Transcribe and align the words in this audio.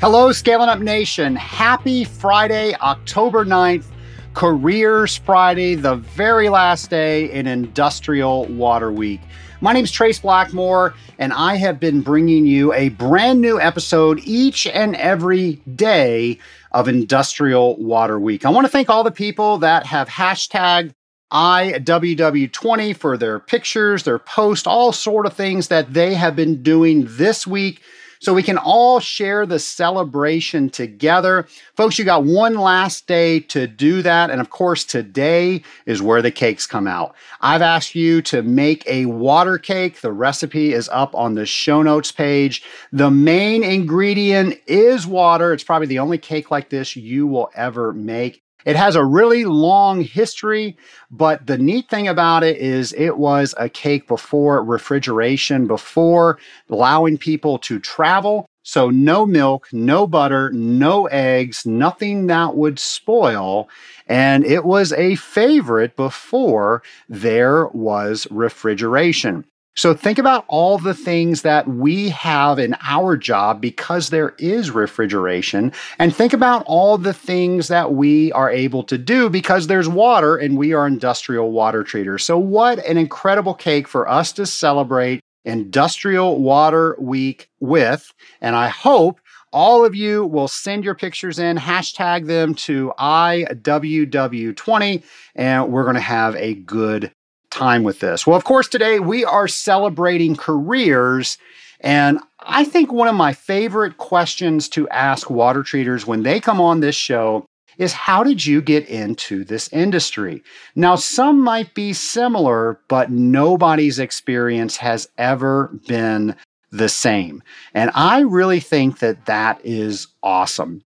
Hello, 0.00 0.32
Scaling 0.32 0.70
Up 0.70 0.78
Nation. 0.78 1.36
Happy 1.36 2.04
Friday, 2.04 2.74
October 2.76 3.44
9th, 3.44 3.84
Careers 4.32 5.18
Friday, 5.18 5.74
the 5.74 5.96
very 5.96 6.48
last 6.48 6.88
day 6.88 7.30
in 7.30 7.46
Industrial 7.46 8.46
Water 8.46 8.90
Week. 8.90 9.20
My 9.60 9.74
name 9.74 9.84
is 9.84 9.92
Trace 9.92 10.18
Blackmore, 10.18 10.94
and 11.18 11.34
I 11.34 11.56
have 11.56 11.78
been 11.78 12.00
bringing 12.00 12.46
you 12.46 12.72
a 12.72 12.88
brand 12.88 13.42
new 13.42 13.60
episode 13.60 14.20
each 14.24 14.66
and 14.66 14.96
every 14.96 15.56
day 15.74 16.38
of 16.72 16.88
Industrial 16.88 17.76
Water 17.76 18.18
Week. 18.18 18.46
I 18.46 18.48
want 18.48 18.64
to 18.64 18.72
thank 18.72 18.88
all 18.88 19.04
the 19.04 19.10
people 19.10 19.58
that 19.58 19.84
have 19.84 20.08
hashtagged 20.08 20.94
IWW20 21.30 22.96
for 22.96 23.18
their 23.18 23.38
pictures, 23.38 24.04
their 24.04 24.18
posts, 24.18 24.66
all 24.66 24.92
sort 24.92 25.26
of 25.26 25.34
things 25.34 25.68
that 25.68 25.92
they 25.92 26.14
have 26.14 26.34
been 26.34 26.62
doing 26.62 27.04
this 27.06 27.46
week 27.46 27.82
so 28.20 28.34
we 28.34 28.42
can 28.42 28.58
all 28.58 29.00
share 29.00 29.46
the 29.46 29.58
celebration 29.58 30.68
together. 30.68 31.46
Folks, 31.74 31.98
you 31.98 32.04
got 32.04 32.24
one 32.24 32.54
last 32.54 33.06
day 33.06 33.40
to 33.40 33.66
do 33.66 34.02
that. 34.02 34.30
And 34.30 34.40
of 34.40 34.50
course, 34.50 34.84
today 34.84 35.62
is 35.86 36.02
where 36.02 36.22
the 36.22 36.30
cakes 36.30 36.66
come 36.66 36.86
out. 36.86 37.14
I've 37.40 37.62
asked 37.62 37.94
you 37.94 38.20
to 38.22 38.42
make 38.42 38.86
a 38.86 39.06
water 39.06 39.56
cake. 39.56 40.02
The 40.02 40.12
recipe 40.12 40.72
is 40.74 40.88
up 40.90 41.14
on 41.14 41.34
the 41.34 41.46
show 41.46 41.82
notes 41.82 42.12
page. 42.12 42.62
The 42.92 43.10
main 43.10 43.64
ingredient 43.64 44.58
is 44.66 45.06
water. 45.06 45.52
It's 45.52 45.64
probably 45.64 45.86
the 45.86 45.98
only 45.98 46.18
cake 46.18 46.50
like 46.50 46.68
this 46.68 46.94
you 46.96 47.26
will 47.26 47.50
ever 47.54 47.92
make. 47.92 48.42
It 48.64 48.76
has 48.76 48.96
a 48.96 49.04
really 49.04 49.44
long 49.44 50.02
history, 50.02 50.76
but 51.10 51.46
the 51.46 51.58
neat 51.58 51.88
thing 51.88 52.08
about 52.08 52.44
it 52.44 52.58
is 52.58 52.92
it 52.92 53.16
was 53.16 53.54
a 53.56 53.68
cake 53.68 54.06
before 54.06 54.62
refrigeration, 54.62 55.66
before 55.66 56.38
allowing 56.68 57.18
people 57.18 57.58
to 57.58 57.78
travel. 57.78 58.46
So, 58.62 58.90
no 58.90 59.24
milk, 59.24 59.68
no 59.72 60.06
butter, 60.06 60.50
no 60.52 61.06
eggs, 61.06 61.64
nothing 61.64 62.26
that 62.26 62.56
would 62.56 62.78
spoil. 62.78 63.68
And 64.06 64.44
it 64.44 64.64
was 64.64 64.92
a 64.92 65.14
favorite 65.16 65.96
before 65.96 66.82
there 67.08 67.68
was 67.68 68.26
refrigeration. 68.30 69.44
So 69.76 69.94
think 69.94 70.18
about 70.18 70.44
all 70.48 70.78
the 70.78 70.94
things 70.94 71.42
that 71.42 71.68
we 71.68 72.08
have 72.10 72.58
in 72.58 72.76
our 72.82 73.16
job 73.16 73.60
because 73.60 74.10
there 74.10 74.34
is 74.38 74.70
refrigeration, 74.70 75.72
and 75.98 76.14
think 76.14 76.32
about 76.32 76.64
all 76.66 76.98
the 76.98 77.14
things 77.14 77.68
that 77.68 77.92
we 77.92 78.32
are 78.32 78.50
able 78.50 78.82
to 78.84 78.98
do 78.98 79.30
because 79.30 79.68
there's 79.68 79.88
water 79.88 80.36
and 80.36 80.58
we 80.58 80.72
are 80.72 80.86
industrial 80.86 81.52
water 81.52 81.84
treaters. 81.84 82.24
So, 82.24 82.38
what 82.38 82.84
an 82.84 82.98
incredible 82.98 83.54
cake 83.54 83.88
for 83.88 84.08
us 84.08 84.32
to 84.32 84.44
celebrate 84.44 85.20
Industrial 85.44 86.38
Water 86.38 86.96
Week 86.98 87.48
with. 87.60 88.12
And 88.40 88.56
I 88.56 88.68
hope 88.68 89.20
all 89.52 89.84
of 89.84 89.94
you 89.94 90.24
will 90.26 90.48
send 90.48 90.84
your 90.84 90.94
pictures 90.94 91.38
in, 91.38 91.56
hashtag 91.56 92.26
them 92.26 92.54
to 92.54 92.92
IWW20, 92.98 95.02
and 95.34 95.72
we're 95.72 95.84
going 95.84 95.94
to 95.94 96.00
have 96.00 96.36
a 96.36 96.54
good 96.54 97.12
time 97.50 97.82
with 97.82 98.00
this? 98.00 98.26
Well, 98.26 98.36
of 98.36 98.44
course, 98.44 98.68
today 98.68 99.00
we 99.00 99.24
are 99.24 99.48
celebrating 99.48 100.36
careers. 100.36 101.38
And 101.80 102.20
I 102.40 102.64
think 102.64 102.92
one 102.92 103.08
of 103.08 103.14
my 103.14 103.32
favorite 103.32 103.96
questions 103.96 104.68
to 104.70 104.88
ask 104.88 105.30
water 105.30 105.62
treaters 105.62 106.06
when 106.06 106.22
they 106.22 106.40
come 106.40 106.60
on 106.60 106.80
this 106.80 106.96
show 106.96 107.46
is 107.78 107.92
how 107.92 108.22
did 108.22 108.44
you 108.44 108.60
get 108.60 108.86
into 108.88 109.42
this 109.44 109.72
industry? 109.72 110.42
Now, 110.74 110.96
some 110.96 111.40
might 111.40 111.74
be 111.74 111.94
similar, 111.94 112.78
but 112.88 113.10
nobody's 113.10 113.98
experience 113.98 114.76
has 114.76 115.08
ever 115.16 115.70
been 115.88 116.36
the 116.70 116.90
same. 116.90 117.42
And 117.72 117.90
I 117.94 118.20
really 118.20 118.60
think 118.60 118.98
that 118.98 119.26
that 119.26 119.60
is 119.64 120.08
awesome. 120.22 120.82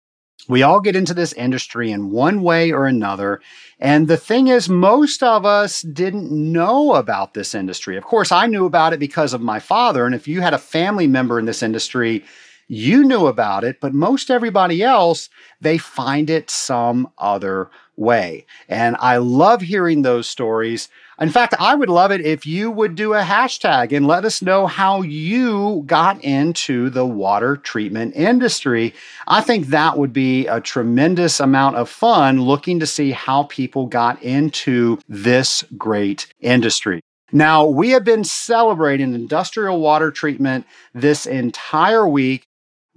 We 0.49 0.63
all 0.63 0.81
get 0.81 0.97
into 0.97 1.15
this 1.15 1.33
industry 1.33 1.91
in 1.91 2.11
one 2.11 2.43
way 2.43 2.71
or 2.71 2.87
another. 2.87 3.41
And 3.79 4.09
the 4.09 4.17
thing 4.17 4.49
is, 4.49 4.69
most 4.69 5.23
of 5.23 5.47
us 5.47 5.83
didn't 5.83 6.31
know 6.31 6.95
about 6.95 7.35
this 7.35 7.55
industry. 7.55 7.97
Of 7.97 8.05
course, 8.05 8.31
I 8.31 8.47
knew 8.47 8.67
about 8.67 8.93
it 8.93 9.01
because 9.01 9.33
of 9.33 9.41
my 9.41 9.59
father. 9.59 10.05
And 10.07 10.15
if 10.15 10.29
you 10.29 10.41
had 10.41 10.55
a 10.55 10.59
family 10.59 11.07
member 11.07 11.39
in 11.39 11.47
this 11.47 11.63
industry, 11.63 12.25
you 12.69 13.05
knew 13.05 13.27
about 13.27 13.65
it, 13.65 13.81
but 13.81 13.93
most 13.95 14.31
everybody 14.31 14.83
else, 14.83 15.29
they 15.61 15.77
find 15.79 16.31
it 16.31 16.51
some 16.51 17.11
other 17.19 17.71
way. 17.97 18.47
And 18.69 18.97
I 19.01 19.19
love 19.19 19.61
hearing 19.61 20.03
those 20.03 20.29
stories. 20.29 20.89
In 21.21 21.31
fact, 21.31 21.55
I 21.61 21.77
would 21.77 21.89
love 21.89 22.11
it 22.11 22.23
if 22.23 22.45
you 22.45 22.71
would 22.73 22.97
do 22.97 23.15
a 23.15 23.23
hashtag 23.23 23.97
and 23.97 24.07
let 24.07 24.25
us 24.25 24.43
know 24.43 24.67
how 24.67 25.03
you 25.03 25.85
got 25.87 26.23
into 26.25 26.91
the 26.91 27.07
water 27.07 27.57
treatment 27.57 28.17
industry. 28.17 28.95
I 29.29 29.41
think 29.41 29.69
that 29.69 29.97
would 29.97 30.13
be 30.13 30.49
a 30.49 30.61
tremendous 30.61 31.39
amount 31.39 31.77
of 31.77 31.89
fun 31.89 32.41
looking 32.41 32.81
to 32.81 32.87
see 32.87 33.13
how 33.13 33.45
people 33.45 33.87
got 33.87 34.21
into 34.23 34.99
this 35.09 35.63
great 35.79 36.33
industry. 36.41 37.01
Now, 37.31 37.65
we 37.65 37.91
have 37.91 38.05
been 38.05 38.25
celebrating 38.25 39.15
industrial 39.15 39.81
water 39.81 40.11
treatment 40.11 40.67
this 40.95 41.27
entire 41.27 42.09
week. 42.09 42.45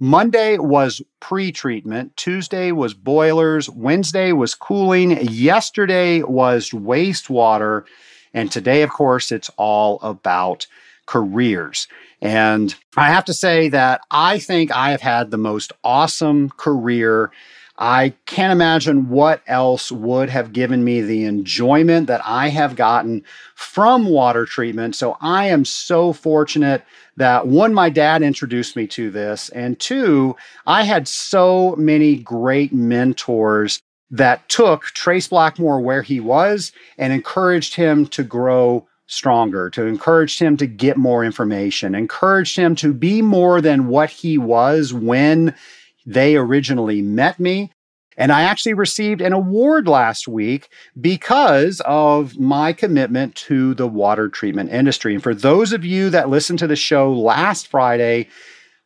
Monday 0.00 0.58
was 0.58 1.02
pre 1.20 1.50
treatment. 1.50 2.16
Tuesday 2.16 2.70
was 2.70 2.94
boilers. 2.94 3.68
Wednesday 3.68 4.30
was 4.32 4.54
cooling. 4.54 5.20
Yesterday 5.22 6.22
was 6.22 6.70
wastewater. 6.70 7.84
And 8.34 8.50
today, 8.50 8.82
of 8.82 8.90
course, 8.90 9.32
it's 9.32 9.50
all 9.56 9.98
about 10.00 10.66
careers. 11.06 11.88
And 12.20 12.74
I 12.96 13.08
have 13.08 13.24
to 13.26 13.34
say 13.34 13.68
that 13.70 14.02
I 14.10 14.38
think 14.38 14.70
I 14.70 14.90
have 14.90 15.00
had 15.00 15.30
the 15.30 15.38
most 15.38 15.72
awesome 15.82 16.50
career. 16.50 17.30
I 17.78 18.14
can't 18.26 18.52
imagine 18.52 19.08
what 19.08 19.40
else 19.46 19.92
would 19.92 20.28
have 20.30 20.52
given 20.52 20.82
me 20.82 21.00
the 21.00 21.24
enjoyment 21.24 22.08
that 22.08 22.20
I 22.24 22.48
have 22.48 22.74
gotten 22.74 23.22
from 23.54 24.06
water 24.06 24.44
treatment. 24.44 24.96
So 24.96 25.16
I 25.20 25.46
am 25.46 25.64
so 25.64 26.12
fortunate 26.12 26.82
that 27.16 27.46
one, 27.46 27.72
my 27.72 27.88
dad 27.88 28.22
introduced 28.22 28.74
me 28.74 28.86
to 28.88 29.10
this, 29.10 29.48
and 29.50 29.78
two, 29.78 30.36
I 30.66 30.82
had 30.82 31.06
so 31.08 31.74
many 31.76 32.16
great 32.16 32.72
mentors 32.72 33.80
that 34.10 34.48
took 34.48 34.84
Trace 34.84 35.28
Blackmore 35.28 35.80
where 35.80 36.02
he 36.02 36.20
was 36.20 36.72
and 36.96 37.12
encouraged 37.12 37.74
him 37.74 38.06
to 38.06 38.22
grow 38.22 38.86
stronger, 39.06 39.70
to 39.70 39.86
encourage 39.86 40.38
him 40.38 40.56
to 40.58 40.66
get 40.66 40.96
more 40.96 41.24
information, 41.24 41.94
encouraged 41.94 42.56
him 42.56 42.74
to 42.76 42.92
be 42.92 43.22
more 43.22 43.60
than 43.60 43.88
what 43.88 44.10
he 44.10 44.38
was 44.38 44.92
when 44.92 45.54
they 46.06 46.36
originally 46.36 47.02
met 47.02 47.40
me. 47.40 47.70
And 48.16 48.32
I 48.32 48.42
actually 48.42 48.74
received 48.74 49.20
an 49.20 49.32
award 49.32 49.86
last 49.86 50.26
week 50.26 50.68
because 51.00 51.80
of 51.84 52.38
my 52.38 52.72
commitment 52.72 53.36
to 53.36 53.74
the 53.74 53.86
water 53.86 54.28
treatment 54.28 54.70
industry. 54.70 55.14
And 55.14 55.22
for 55.22 55.34
those 55.34 55.72
of 55.72 55.84
you 55.84 56.10
that 56.10 56.28
listened 56.28 56.58
to 56.58 56.66
the 56.66 56.76
show 56.76 57.12
last 57.12 57.68
Friday, 57.68 58.28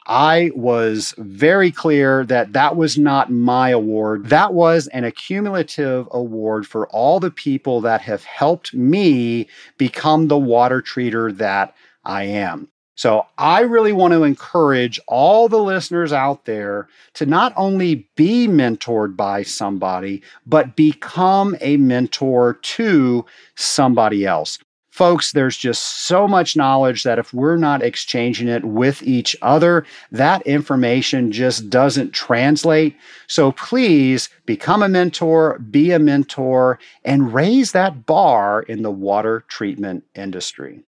I 0.07 0.51
was 0.55 1.15
very 1.19 1.71
clear 1.71 2.25
that 2.27 2.53
that 2.55 2.77
was 2.77 2.99
not 2.99 3.31
my 3.31 3.71
award. 3.71 4.27
That 4.27 4.53
was 4.55 4.89
an 4.89 5.05
accumulative 5.05 6.09
award 6.11 6.67
for 6.67 6.89
all 6.89 7.21
the 7.21 7.31
people 7.31 7.81
that 7.83 8.01
have 8.03 8.25
helped 8.25 8.75
me 8.75 9.49
become 9.79 10.29
the 10.29 10.39
water 10.39 10.83
treater 10.83 11.37
that 11.37 11.75
I 12.05 12.25
am. 12.25 12.69
So 12.95 13.27
I 13.39 13.61
really 13.63 13.93
want 13.93 14.13
to 14.13 14.25
encourage 14.25 15.01
all 15.09 15.49
the 15.49 15.63
listeners 15.63 16.13
out 16.13 16.45
there 16.45 16.89
to 17.15 17.27
not 17.27 17.53
only 17.57 18.09
be 18.17 18.47
mentored 18.47 19.17
by 19.17 19.43
somebody, 19.45 20.23
but 20.47 20.77
become 20.77 21.57
a 21.61 21.79
mentor 21.79 22.55
to 22.55 23.25
somebody 23.57 24.27
else. 24.27 24.59
Folks, 24.93 25.33
there's 25.33 25.57
just 25.57 25.83
so 26.05 26.29
much 26.29 26.55
knowledge 26.55 27.03
that 27.03 27.19
if 27.19 27.33
we're 27.33 27.57
not 27.57 27.83
exchanging 27.83 28.47
it 28.47 28.63
with 28.63 29.03
each 29.03 29.35
other, 29.41 29.87
that 30.11 30.47
information 30.47 31.33
just 31.33 31.71
doesn't 31.71 32.13
translate. 32.13 32.95
So 33.27 33.53
please 33.53 34.29
become 34.45 34.83
a 34.83 34.91
mentor, 34.91 35.59
be 35.61 35.93
a 35.93 35.99
mentor, 35.99 36.79
and 37.07 37.33
raise 37.33 37.73
that 37.73 38.05
bar 38.05 38.61
in 38.61 38.83
the 38.83 38.91
water 38.91 39.47
treatment 39.49 40.05
industry. 40.15 40.85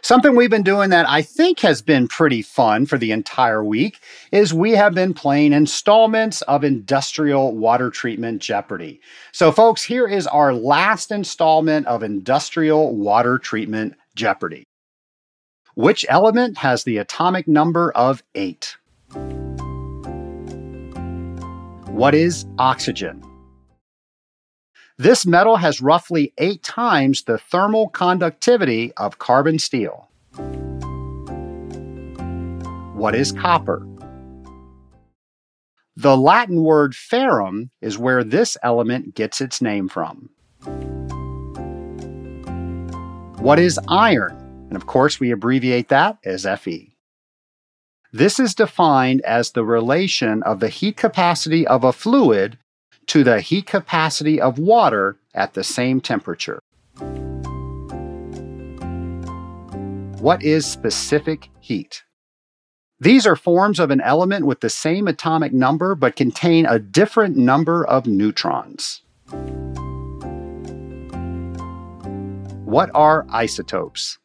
Something 0.00 0.36
we've 0.36 0.50
been 0.50 0.62
doing 0.62 0.90
that 0.90 1.08
I 1.08 1.22
think 1.22 1.60
has 1.60 1.82
been 1.82 2.08
pretty 2.08 2.42
fun 2.42 2.86
for 2.86 2.98
the 2.98 3.12
entire 3.12 3.64
week 3.64 3.98
is 4.30 4.54
we 4.54 4.72
have 4.72 4.94
been 4.94 5.12
playing 5.14 5.52
installments 5.52 6.42
of 6.42 6.64
Industrial 6.64 7.54
Water 7.54 7.90
Treatment 7.90 8.40
Jeopardy. 8.40 9.00
So, 9.32 9.50
folks, 9.50 9.82
here 9.82 10.06
is 10.06 10.26
our 10.26 10.54
last 10.54 11.10
installment 11.10 11.86
of 11.86 12.02
Industrial 12.02 12.94
Water 12.94 13.38
Treatment 13.38 13.94
Jeopardy. 14.14 14.64
Which 15.74 16.04
element 16.08 16.58
has 16.58 16.84
the 16.84 16.98
atomic 16.98 17.46
number 17.46 17.92
of 17.92 18.22
eight? 18.34 18.76
What 21.86 22.14
is 22.14 22.46
oxygen? 22.58 23.22
This 25.00 25.24
metal 25.24 25.58
has 25.58 25.80
roughly 25.80 26.32
eight 26.38 26.64
times 26.64 27.22
the 27.22 27.38
thermal 27.38 27.88
conductivity 27.88 28.92
of 28.96 29.20
carbon 29.20 29.60
steel. 29.60 30.08
What 32.94 33.14
is 33.14 33.30
copper? 33.30 33.86
The 35.94 36.16
Latin 36.16 36.64
word 36.64 36.96
ferrum 36.96 37.70
is 37.80 37.96
where 37.96 38.24
this 38.24 38.56
element 38.64 39.14
gets 39.14 39.40
its 39.40 39.62
name 39.62 39.88
from. 39.88 40.30
What 43.40 43.60
is 43.60 43.78
iron? 43.86 44.36
And 44.66 44.74
of 44.74 44.86
course, 44.86 45.20
we 45.20 45.30
abbreviate 45.30 45.90
that 45.90 46.18
as 46.24 46.44
Fe. 46.58 46.96
This 48.12 48.40
is 48.40 48.52
defined 48.52 49.20
as 49.20 49.52
the 49.52 49.64
relation 49.64 50.42
of 50.42 50.58
the 50.58 50.68
heat 50.68 50.96
capacity 50.96 51.64
of 51.68 51.84
a 51.84 51.92
fluid 51.92 52.58
to 53.08 53.24
the 53.24 53.40
heat 53.40 53.66
capacity 53.66 54.40
of 54.40 54.58
water 54.58 55.18
at 55.34 55.54
the 55.54 55.64
same 55.64 56.00
temperature. 56.00 56.60
What 60.20 60.42
is 60.42 60.66
specific 60.66 61.48
heat? 61.60 62.02
These 63.00 63.26
are 63.26 63.36
forms 63.36 63.78
of 63.78 63.90
an 63.90 64.00
element 64.00 64.44
with 64.44 64.60
the 64.60 64.70
same 64.70 65.06
atomic 65.06 65.52
number 65.52 65.94
but 65.94 66.16
contain 66.16 66.66
a 66.66 66.78
different 66.78 67.36
number 67.36 67.86
of 67.86 68.06
neutrons. 68.06 69.02
What 72.64 72.90
are 72.94 73.24
isotopes? 73.30 74.18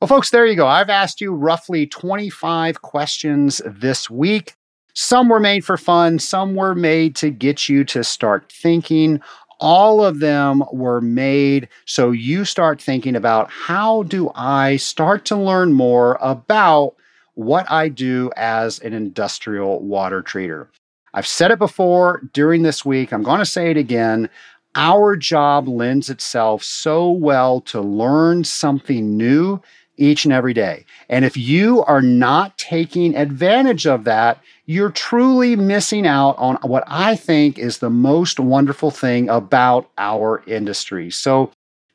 Well, 0.00 0.08
folks, 0.08 0.28
there 0.28 0.44
you 0.44 0.54
go. 0.54 0.66
I've 0.66 0.90
asked 0.90 1.22
you 1.22 1.32
roughly 1.32 1.86
25 1.86 2.82
questions 2.82 3.62
this 3.64 4.10
week. 4.10 4.54
Some 4.94 5.28
were 5.28 5.40
made 5.40 5.64
for 5.64 5.76
fun, 5.76 6.18
some 6.20 6.54
were 6.54 6.74
made 6.74 7.16
to 7.16 7.30
get 7.30 7.68
you 7.68 7.84
to 7.86 8.04
start 8.04 8.50
thinking. 8.50 9.20
All 9.60 10.04
of 10.04 10.20
them 10.20 10.62
were 10.72 11.00
made 11.00 11.68
so 11.84 12.10
you 12.10 12.44
start 12.44 12.80
thinking 12.80 13.16
about 13.16 13.50
how 13.50 14.04
do 14.04 14.30
I 14.34 14.76
start 14.76 15.24
to 15.26 15.36
learn 15.36 15.72
more 15.72 16.18
about 16.20 16.94
what 17.34 17.70
I 17.70 17.88
do 17.88 18.30
as 18.36 18.78
an 18.80 18.92
industrial 18.92 19.80
water 19.80 20.22
treater. 20.22 20.68
I've 21.12 21.26
said 21.26 21.50
it 21.50 21.58
before 21.58 22.22
during 22.32 22.62
this 22.62 22.84
week. 22.84 23.12
I'm 23.12 23.22
going 23.22 23.38
to 23.38 23.46
say 23.46 23.70
it 23.70 23.76
again. 23.76 24.28
Our 24.76 25.16
job 25.16 25.68
lends 25.68 26.10
itself 26.10 26.62
so 26.62 27.10
well 27.10 27.60
to 27.62 27.80
learn 27.80 28.44
something 28.44 29.16
new 29.16 29.60
each 29.96 30.24
and 30.24 30.32
every 30.32 30.54
day. 30.54 30.84
And 31.08 31.24
if 31.24 31.36
you 31.36 31.82
are 31.84 32.02
not 32.02 32.56
taking 32.58 33.16
advantage 33.16 33.86
of 33.86 34.04
that, 34.04 34.40
you're 34.66 34.90
truly 34.90 35.56
missing 35.56 36.06
out 36.06 36.36
on 36.38 36.56
what 36.62 36.84
I 36.86 37.16
think 37.16 37.58
is 37.58 37.78
the 37.78 37.90
most 37.90 38.40
wonderful 38.40 38.90
thing 38.90 39.28
about 39.28 39.90
our 39.98 40.42
industry. 40.46 41.10
So 41.10 41.52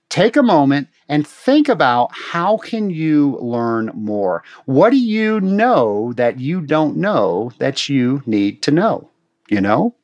take 0.09 0.35
a 0.35 0.43
moment 0.43 0.87
and 1.07 1.27
think 1.27 1.69
about 1.69 2.11
how 2.13 2.57
can 2.57 2.89
you 2.89 3.37
learn 3.41 3.91
more? 3.93 4.43
What 4.65 4.91
do 4.91 4.97
you 4.97 5.39
know 5.41 6.13
that 6.13 6.39
you 6.39 6.61
don't 6.61 6.97
know 6.97 7.51
that 7.57 7.89
you 7.89 8.21
need 8.25 8.61
to 8.63 8.71
know? 8.71 9.09
You 9.49 9.61
know? 9.61 9.95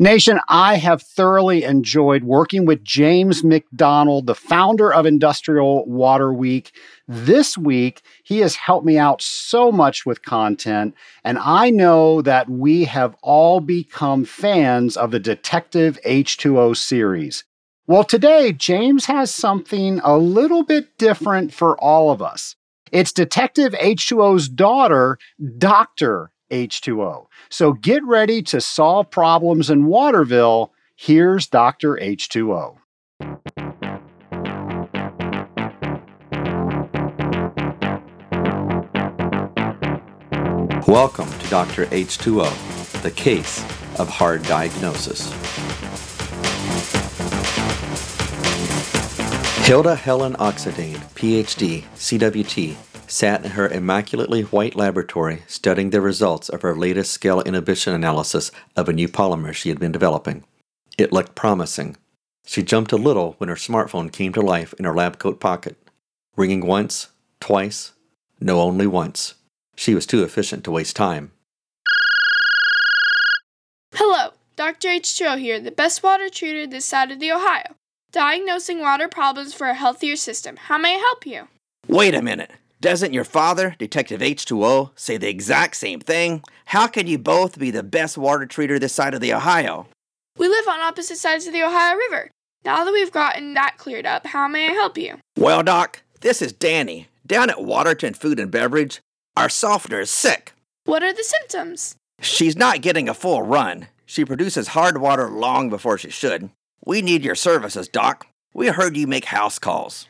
Nation, 0.00 0.40
I 0.48 0.74
have 0.78 1.02
thoroughly 1.02 1.62
enjoyed 1.62 2.24
working 2.24 2.66
with 2.66 2.82
James 2.82 3.44
McDonald, 3.44 4.26
the 4.26 4.34
founder 4.34 4.92
of 4.92 5.06
Industrial 5.06 5.86
Water 5.86 6.34
Week. 6.34 6.72
This 7.06 7.56
week, 7.56 8.02
he 8.24 8.40
has 8.40 8.56
helped 8.56 8.84
me 8.84 8.98
out 8.98 9.22
so 9.22 9.70
much 9.70 10.04
with 10.04 10.22
content, 10.22 10.96
and 11.22 11.38
I 11.38 11.70
know 11.70 12.22
that 12.22 12.50
we 12.50 12.86
have 12.86 13.14
all 13.22 13.60
become 13.60 14.24
fans 14.24 14.96
of 14.96 15.12
the 15.12 15.20
Detective 15.20 15.96
H2O 16.04 16.76
series. 16.76 17.44
Well, 17.86 18.02
today, 18.02 18.52
James 18.52 19.04
has 19.04 19.32
something 19.32 20.00
a 20.02 20.18
little 20.18 20.64
bit 20.64 20.98
different 20.98 21.54
for 21.54 21.78
all 21.78 22.10
of 22.10 22.20
us. 22.20 22.56
It's 22.90 23.12
Detective 23.12 23.74
H2O's 23.74 24.48
daughter, 24.48 25.18
Dr. 25.58 26.32
H2O. 26.50 27.26
So 27.50 27.72
get 27.72 28.04
ready 28.04 28.42
to 28.42 28.60
solve 28.60 29.10
problems 29.10 29.70
in 29.70 29.86
Waterville. 29.86 30.72
Here's 30.96 31.46
Dr. 31.46 31.96
H2O. 31.96 32.76
Welcome 40.86 41.30
to 41.38 41.48
Dr. 41.48 41.86
H2O, 41.86 43.02
the 43.02 43.10
case 43.10 43.62
of 43.98 44.08
hard 44.08 44.42
diagnosis. 44.42 45.32
Hilda 49.66 49.94
Helen 49.96 50.34
Oxidane, 50.34 50.98
PhD, 51.14 51.84
CWT, 51.96 52.76
sat 53.06 53.44
in 53.44 53.52
her 53.52 53.68
immaculately 53.68 54.42
white 54.42 54.74
laboratory 54.74 55.42
studying 55.46 55.90
the 55.90 56.00
results 56.00 56.48
of 56.48 56.62
her 56.62 56.74
latest 56.74 57.12
scale 57.12 57.40
inhibition 57.42 57.94
analysis 57.94 58.50
of 58.76 58.88
a 58.88 58.92
new 58.92 59.08
polymer 59.08 59.52
she 59.52 59.68
had 59.68 59.78
been 59.78 59.92
developing. 59.92 60.44
It 60.96 61.12
looked 61.12 61.34
promising. 61.34 61.96
She 62.46 62.62
jumped 62.62 62.92
a 62.92 62.96
little 62.96 63.34
when 63.38 63.48
her 63.48 63.54
smartphone 63.54 64.12
came 64.12 64.32
to 64.32 64.40
life 64.40 64.74
in 64.78 64.84
her 64.84 64.94
lab 64.94 65.18
coat 65.18 65.40
pocket, 65.40 65.76
ringing 66.36 66.66
once, 66.66 67.08
twice, 67.40 67.92
no, 68.40 68.60
only 68.60 68.86
once. 68.86 69.34
She 69.76 69.94
was 69.94 70.06
too 70.06 70.22
efficient 70.22 70.64
to 70.64 70.70
waste 70.70 70.96
time. 70.96 71.32
Hello, 73.94 74.32
Dr. 74.56 74.88
H2O 74.88 75.38
here, 75.38 75.60
the 75.60 75.70
best 75.70 76.02
water 76.02 76.26
treater 76.26 76.70
this 76.70 76.84
side 76.84 77.10
of 77.10 77.20
the 77.20 77.32
Ohio. 77.32 77.74
Diagnosing 78.12 78.80
water 78.80 79.08
problems 79.08 79.54
for 79.54 79.68
a 79.68 79.74
healthier 79.74 80.16
system. 80.16 80.56
How 80.56 80.78
may 80.78 80.94
I 80.94 80.98
help 80.98 81.26
you? 81.26 81.48
Wait 81.88 82.14
a 82.14 82.22
minute. 82.22 82.50
Doesn't 82.84 83.14
your 83.14 83.24
father, 83.24 83.74
Detective 83.78 84.20
H2O, 84.20 84.90
say 84.94 85.16
the 85.16 85.26
exact 85.26 85.74
same 85.76 86.00
thing? 86.00 86.42
How 86.66 86.86
can 86.86 87.06
you 87.06 87.16
both 87.16 87.58
be 87.58 87.70
the 87.70 87.82
best 87.82 88.18
water 88.18 88.44
treater 88.44 88.78
this 88.78 88.92
side 88.92 89.14
of 89.14 89.22
the 89.22 89.32
Ohio? 89.32 89.86
We 90.36 90.48
live 90.48 90.68
on 90.68 90.80
opposite 90.80 91.16
sides 91.16 91.46
of 91.46 91.54
the 91.54 91.62
Ohio 91.62 91.96
River. 91.96 92.30
Now 92.62 92.84
that 92.84 92.92
we've 92.92 93.10
gotten 93.10 93.54
that 93.54 93.78
cleared 93.78 94.04
up, 94.04 94.26
how 94.26 94.48
may 94.48 94.68
I 94.68 94.72
help 94.72 94.98
you? 94.98 95.16
Well, 95.34 95.62
Doc, 95.62 96.02
this 96.20 96.42
is 96.42 96.52
Danny. 96.52 97.08
Down 97.26 97.48
at 97.48 97.64
Waterton 97.64 98.12
Food 98.12 98.38
and 98.38 98.50
Beverage, 98.50 99.00
our 99.34 99.48
softener 99.48 100.00
is 100.00 100.10
sick. 100.10 100.52
What 100.84 101.02
are 101.02 101.14
the 101.14 101.24
symptoms? 101.24 101.94
She's 102.20 102.54
not 102.54 102.82
getting 102.82 103.08
a 103.08 103.14
full 103.14 103.40
run. 103.40 103.86
She 104.04 104.26
produces 104.26 104.68
hard 104.68 104.98
water 105.00 105.30
long 105.30 105.70
before 105.70 105.96
she 105.96 106.10
should. 106.10 106.50
We 106.84 107.00
need 107.00 107.24
your 107.24 107.34
services, 107.34 107.88
Doc. 107.88 108.26
We 108.52 108.66
heard 108.66 108.94
you 108.94 109.06
make 109.06 109.24
house 109.24 109.58
calls. 109.58 110.06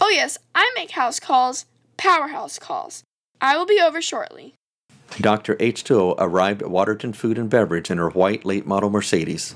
Oh, 0.00 0.08
yes, 0.08 0.36
I 0.52 0.68
make 0.74 0.90
house 0.90 1.20
calls. 1.20 1.64
Powerhouse 1.98 2.58
calls. 2.58 3.02
I 3.40 3.56
will 3.56 3.66
be 3.66 3.80
over 3.80 4.00
shortly. 4.00 4.54
Dr. 5.20 5.56
H2O 5.56 6.14
arrived 6.18 6.62
at 6.62 6.70
Waterton 6.70 7.12
Food 7.12 7.36
and 7.36 7.50
Beverage 7.50 7.90
in 7.90 7.98
her 7.98 8.08
white 8.08 8.44
late 8.44 8.66
model 8.66 8.88
Mercedes. 8.88 9.54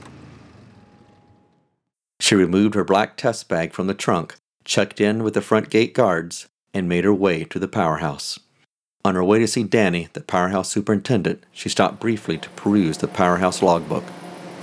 She 2.21 2.35
removed 2.35 2.75
her 2.75 2.85
black 2.85 3.17
test 3.17 3.49
bag 3.49 3.73
from 3.73 3.87
the 3.87 3.95
trunk, 3.95 4.37
checked 4.65 5.01
in 5.01 5.23
with 5.23 5.35
the 5.35 5.41
front 5.41 5.71
gate 5.71 5.95
guards, 5.95 6.49
and 6.75 6.89
made 6.89 7.05
her 7.05 7.15
way 7.15 7.45
to 7.45 7.59
the 7.59 7.69
powerhouse. 7.69 8.39
On 9.05 9.15
her 9.15 9.25
way 9.25 9.39
to 9.39 9.49
see 9.49 9.65
Danny, 9.65 10.09
the 10.13 10.21
powerhouse 10.21 10.69
superintendent, 10.69 11.45
she 11.53 11.69
stopped 11.69 12.01
briefly 12.01 12.39
to 12.39 12.49
peruse 12.51 12.99
the 12.99 13.09
powerhouse 13.09 13.63
logbook. 13.63 14.05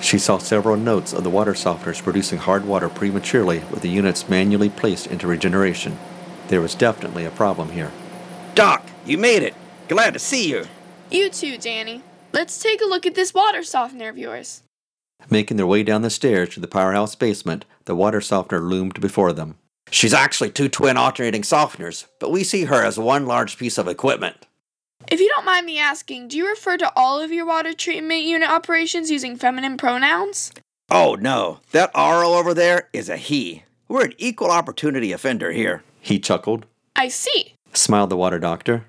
She 0.02 0.18
saw 0.18 0.38
several 0.38 0.78
notes 0.78 1.12
of 1.14 1.24
the 1.24 1.30
water 1.30 1.54
softeners 1.54 2.02
producing 2.02 2.40
hard 2.40 2.66
water 2.66 2.88
prematurely 2.88 3.60
with 3.72 3.82
the 3.82 3.90
units 3.90 4.30
manually 4.30 4.70
placed 4.70 5.08
into 5.08 5.28
regeneration. 5.28 5.98
There 6.50 6.62
was 6.62 6.74
definitely 6.74 7.26
a 7.26 7.32
problem 7.32 7.70
here. 7.70 7.92
Doc, 8.56 8.84
you 9.06 9.20
made 9.20 9.44
it. 9.44 9.54
Glad 9.88 10.14
to 10.14 10.20
see 10.20 10.50
you. 10.50 10.66
You 11.12 11.30
too, 11.30 11.58
Danny. 11.58 12.02
Let's 12.34 12.62
take 12.62 12.82
a 12.82 12.86
look 12.86 13.06
at 13.06 13.14
this 13.16 13.34
water 13.36 13.64
softener 13.64 14.10
of 14.10 14.18
yours. 14.18 14.64
Making 15.30 15.58
their 15.58 15.68
way 15.68 15.84
down 15.84 16.02
the 16.02 16.10
stairs 16.10 16.50
to 16.50 16.60
the 16.60 16.68
powerhouse 16.68 17.16
basement, 17.16 17.66
the 17.86 17.96
water 17.96 18.20
softener 18.20 18.62
loomed 18.62 19.00
before 19.00 19.32
them. 19.32 19.58
She's 19.92 20.14
actually 20.14 20.50
two 20.50 20.70
twin 20.70 20.98
alternating 20.98 21.44
softeners, 21.44 22.06
but 22.20 22.32
we 22.32 22.44
see 22.44 22.66
her 22.66 22.84
as 22.84 22.98
one 22.98 23.28
large 23.28 23.58
piece 23.58 23.78
of 23.78 23.88
equipment. 23.88 24.48
If 25.08 25.20
you 25.20 25.32
don't 25.36 25.46
mind 25.46 25.68
me 25.68 25.80
asking, 25.80 26.30
do 26.30 26.38
you 26.38 26.48
refer 26.48 26.78
to 26.78 26.92
all 26.96 27.22
of 27.22 27.32
your 27.32 27.46
water 27.46 27.74
treatment 27.74 28.24
unit 28.24 28.50
operations 28.50 29.12
using 29.12 29.36
feminine 29.36 29.78
pronouns? 29.78 30.52
Oh 30.90 31.16
no, 31.20 31.60
that 31.72 31.92
RO 31.96 32.34
over 32.34 32.56
there 32.56 32.90
is 32.92 33.08
a 33.08 33.18
he. 33.18 33.64
We're 33.88 34.06
an 34.06 34.14
equal 34.18 34.52
opportunity 34.52 35.12
offender 35.12 35.52
here. 35.52 35.84
He 36.00 36.20
chuckled. 36.20 36.66
I 36.96 37.08
see, 37.08 37.54
smiled 37.74 38.10
the 38.10 38.18
water 38.18 38.40
doctor. 38.40 38.86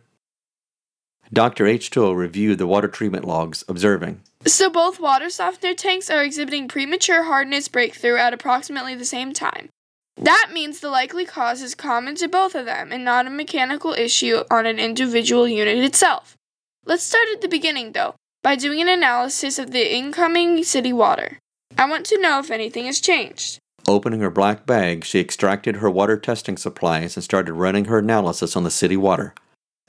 Dr. 1.32 1.64
H2O 1.64 2.16
reviewed 2.16 2.58
the 2.58 2.66
water 2.66 2.88
treatment 2.88 3.24
logs, 3.24 3.62
observing. 3.68 4.20
So 4.46 4.68
both 4.68 4.98
water 4.98 5.30
softener 5.30 5.74
tanks 5.74 6.10
are 6.10 6.24
exhibiting 6.24 6.66
premature 6.66 7.24
hardness 7.24 7.68
breakthrough 7.68 8.16
at 8.16 8.32
approximately 8.32 8.96
the 8.96 9.04
same 9.04 9.32
time. 9.32 9.68
That 10.16 10.50
means 10.52 10.80
the 10.80 10.90
likely 10.90 11.24
cause 11.24 11.62
is 11.62 11.74
common 11.74 12.16
to 12.16 12.28
both 12.28 12.54
of 12.54 12.66
them 12.66 12.90
and 12.90 13.04
not 13.04 13.26
a 13.26 13.30
mechanical 13.30 13.92
issue 13.92 14.42
on 14.50 14.66
an 14.66 14.78
individual 14.78 15.46
unit 15.46 15.78
itself. 15.78 16.36
Let's 16.84 17.04
start 17.04 17.28
at 17.32 17.42
the 17.42 17.48
beginning, 17.48 17.92
though, 17.92 18.16
by 18.42 18.56
doing 18.56 18.80
an 18.80 18.88
analysis 18.88 19.58
of 19.58 19.70
the 19.70 19.94
incoming 19.94 20.64
city 20.64 20.92
water. 20.92 21.38
I 21.78 21.88
want 21.88 22.06
to 22.06 22.20
know 22.20 22.40
if 22.40 22.50
anything 22.50 22.86
has 22.86 23.00
changed. 23.00 23.58
Opening 23.88 24.20
her 24.20 24.30
black 24.30 24.66
bag, 24.66 25.04
she 25.04 25.20
extracted 25.20 25.76
her 25.76 25.90
water 25.90 26.16
testing 26.16 26.56
supplies 26.56 27.16
and 27.16 27.24
started 27.24 27.54
running 27.54 27.86
her 27.86 27.98
analysis 27.98 28.56
on 28.56 28.64
the 28.64 28.70
city 28.70 28.96
water. 28.96 29.34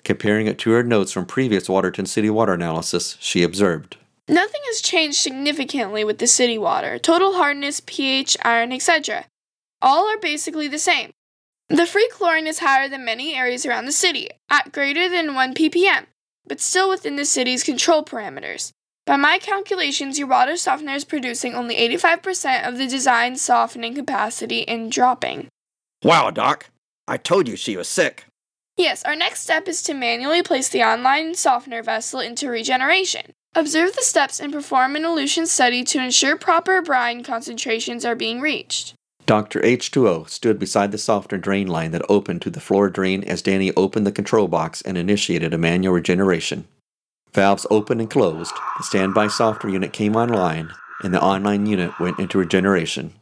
Comparing 0.03 0.48
it 0.48 0.57
to 0.60 0.71
her 0.71 0.83
notes 0.83 1.12
from 1.12 1.25
previous 1.25 1.69
Waterton 1.69 2.05
City 2.05 2.29
water 2.29 2.53
analysis, 2.53 3.17
she 3.19 3.43
observed 3.43 3.98
Nothing 4.27 4.62
has 4.65 4.81
changed 4.81 5.17
significantly 5.17 6.03
with 6.03 6.19
the 6.19 6.27
city 6.27 6.57
water 6.57 6.98
total 6.98 7.33
hardness, 7.33 7.81
pH, 7.86 8.38
iron, 8.43 8.71
etc. 8.71 9.25
All 9.81 10.05
are 10.07 10.17
basically 10.17 10.67
the 10.67 10.79
same. 10.79 11.12
The 11.69 11.86
free 11.86 12.10
chlorine 12.12 12.48
is 12.48 12.60
higher 12.60 12.89
than 12.89 13.05
many 13.05 13.36
areas 13.36 13.65
around 13.65 13.86
the 13.86 13.91
city, 13.91 14.29
at 14.50 14.71
greater 14.71 15.07
than 15.10 15.36
1 15.36 15.53
ppm, 15.53 16.05
but 16.45 16.60
still 16.60 16.89
within 16.89 17.15
the 17.15 17.25
city's 17.25 17.63
control 17.63 18.03
parameters. 18.03 18.71
By 19.05 19.17
my 19.17 19.39
calculations, 19.39 20.20
your 20.20 20.27
water 20.27 20.55
softener 20.55 20.93
is 20.93 21.05
producing 21.05 21.55
only 21.55 21.75
85% 21.98 22.67
of 22.67 22.77
the 22.77 22.88
designed 22.88 23.39
softening 23.39 23.96
capacity 23.96 24.67
and 24.67 24.91
dropping. 24.91 25.48
Wow, 26.03 26.29
Doc. 26.29 26.70
I 27.08 27.17
told 27.17 27.48
you 27.48 27.55
she 27.55 27.75
was 27.75 27.88
sick. 27.88 28.25
Yes, 28.77 29.03
our 29.03 29.15
next 29.15 29.41
step 29.41 29.67
is 29.67 29.81
to 29.84 29.93
manually 29.93 30.43
place 30.43 30.70
the 30.70 30.84
online 30.84 31.36
softener 31.36 31.84
vessel 31.84 32.20
into 32.20 32.50
regeneration. 32.50 33.31
Observe 33.53 33.93
the 33.96 34.01
steps 34.01 34.39
and 34.39 34.53
perform 34.53 34.96
an 34.96 35.03
elution 35.03 35.46
study 35.46 35.84
to 35.84 36.01
ensure 36.01 36.38
proper 36.38 36.81
brine 36.81 37.22
concentrations 37.24 38.05
are 38.05 38.15
being 38.15 38.39
reached. 38.39 38.93
Dr. 39.25 39.60
H2O 39.60 40.29
stood 40.29 40.58
beside 40.58 40.91
the 40.91 40.98
softener 40.98 41.38
drain 41.38 41.67
line 41.67 41.91
that 41.91 42.01
opened 42.08 42.41
to 42.43 42.50
the 42.50 42.62
floor 42.62 42.89
drain 42.89 43.24
as 43.24 43.41
Danny 43.41 43.72
opened 43.75 44.08
the 44.08 44.12
control 44.12 44.48
box 44.48 44.81
and 44.81 44.98
initiated 44.98 45.53
a 45.53 45.58
manual 45.58 45.93
regeneration. 45.93 46.65
Valves 47.33 47.65
opened 47.71 48.01
and 48.01 48.09
closed, 48.09 48.53
the 48.77 48.83
standby 48.83 49.27
softener 49.27 49.71
unit 49.71 49.93
came 49.93 50.15
online, 50.15 50.71
and 51.03 51.13
the 51.13 51.21
online 51.21 51.65
unit 51.65 51.97
went 52.00 52.19
into 52.19 52.38
regeneration. 52.38 53.13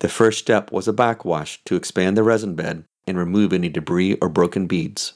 The 0.00 0.08
first 0.08 0.40
step 0.40 0.72
was 0.72 0.88
a 0.88 0.92
backwash 0.92 1.60
to 1.66 1.76
expand 1.76 2.16
the 2.16 2.24
resin 2.24 2.56
bed 2.56 2.84
and 3.06 3.16
remove 3.16 3.52
any 3.52 3.68
debris 3.68 4.14
or 4.20 4.28
broken 4.28 4.66
beads. 4.66 5.14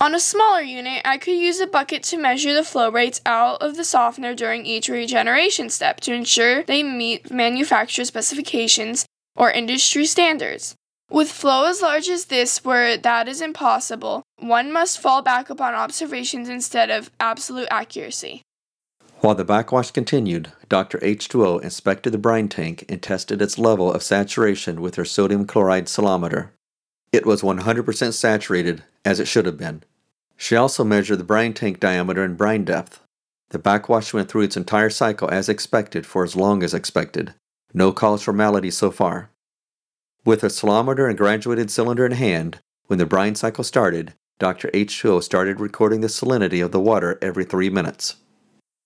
On 0.00 0.14
a 0.14 0.20
smaller 0.20 0.60
unit, 0.60 1.02
I 1.04 1.18
could 1.18 1.36
use 1.36 1.58
a 1.58 1.66
bucket 1.66 2.02
to 2.04 2.18
measure 2.18 2.54
the 2.54 2.62
flow 2.62 2.90
rates 2.90 3.20
out 3.26 3.60
of 3.62 3.76
the 3.76 3.84
softener 3.84 4.34
during 4.34 4.64
each 4.64 4.88
regeneration 4.88 5.70
step 5.70 6.00
to 6.00 6.12
ensure 6.12 6.62
they 6.62 6.82
meet 6.82 7.32
manufacturer 7.32 8.04
specifications 8.04 9.06
or 9.34 9.50
industry 9.50 10.04
standards. 10.04 10.76
With 11.10 11.32
flow 11.32 11.64
as 11.64 11.80
large 11.80 12.08
as 12.08 12.26
this, 12.26 12.64
where 12.64 12.98
that 12.98 13.28
is 13.28 13.40
impossible, 13.40 14.22
one 14.38 14.70
must 14.70 15.00
fall 15.00 15.22
back 15.22 15.48
upon 15.48 15.74
observations 15.74 16.48
instead 16.48 16.90
of 16.90 17.10
absolute 17.18 17.68
accuracy. 17.70 18.42
While 19.20 19.34
the 19.34 19.44
backwash 19.44 19.90
continued, 19.90 20.52
Dr. 20.68 20.98
H2O 20.98 21.62
inspected 21.62 22.12
the 22.12 22.18
brine 22.18 22.48
tank 22.48 22.84
and 22.88 23.02
tested 23.02 23.40
its 23.40 23.58
level 23.58 23.92
of 23.92 24.02
saturation 24.02 24.80
with 24.80 24.94
her 24.94 25.04
sodium 25.04 25.46
chloride 25.46 25.86
salometer. 25.86 26.50
It 27.10 27.26
was 27.26 27.42
100% 27.42 28.12
saturated, 28.12 28.84
as 29.04 29.18
it 29.18 29.26
should 29.26 29.46
have 29.46 29.56
been. 29.56 29.82
She 30.36 30.54
also 30.54 30.84
measured 30.84 31.18
the 31.18 31.24
brine 31.24 31.54
tank 31.54 31.80
diameter 31.80 32.22
and 32.22 32.36
brine 32.36 32.64
depth. 32.64 33.00
The 33.48 33.58
backwash 33.58 34.12
went 34.12 34.30
through 34.30 34.42
its 34.42 34.58
entire 34.58 34.90
cycle 34.90 35.30
as 35.30 35.48
expected 35.48 36.06
for 36.06 36.22
as 36.22 36.36
long 36.36 36.62
as 36.62 36.74
expected. 36.74 37.34
No 37.72 37.92
cause 37.92 38.22
for 38.22 38.32
malady 38.32 38.70
so 38.70 38.90
far. 38.90 39.30
With 40.28 40.44
a 40.44 40.50
salometer 40.50 41.08
and 41.08 41.16
graduated 41.16 41.70
cylinder 41.70 42.04
in 42.04 42.12
hand, 42.12 42.60
when 42.84 42.98
the 42.98 43.06
brine 43.06 43.34
cycle 43.34 43.64
started, 43.64 44.12
Dr. 44.38 44.68
H2O 44.74 45.22
started 45.22 45.58
recording 45.58 46.02
the 46.02 46.08
salinity 46.08 46.62
of 46.62 46.70
the 46.70 46.78
water 46.78 47.18
every 47.22 47.46
three 47.46 47.70
minutes. 47.70 48.16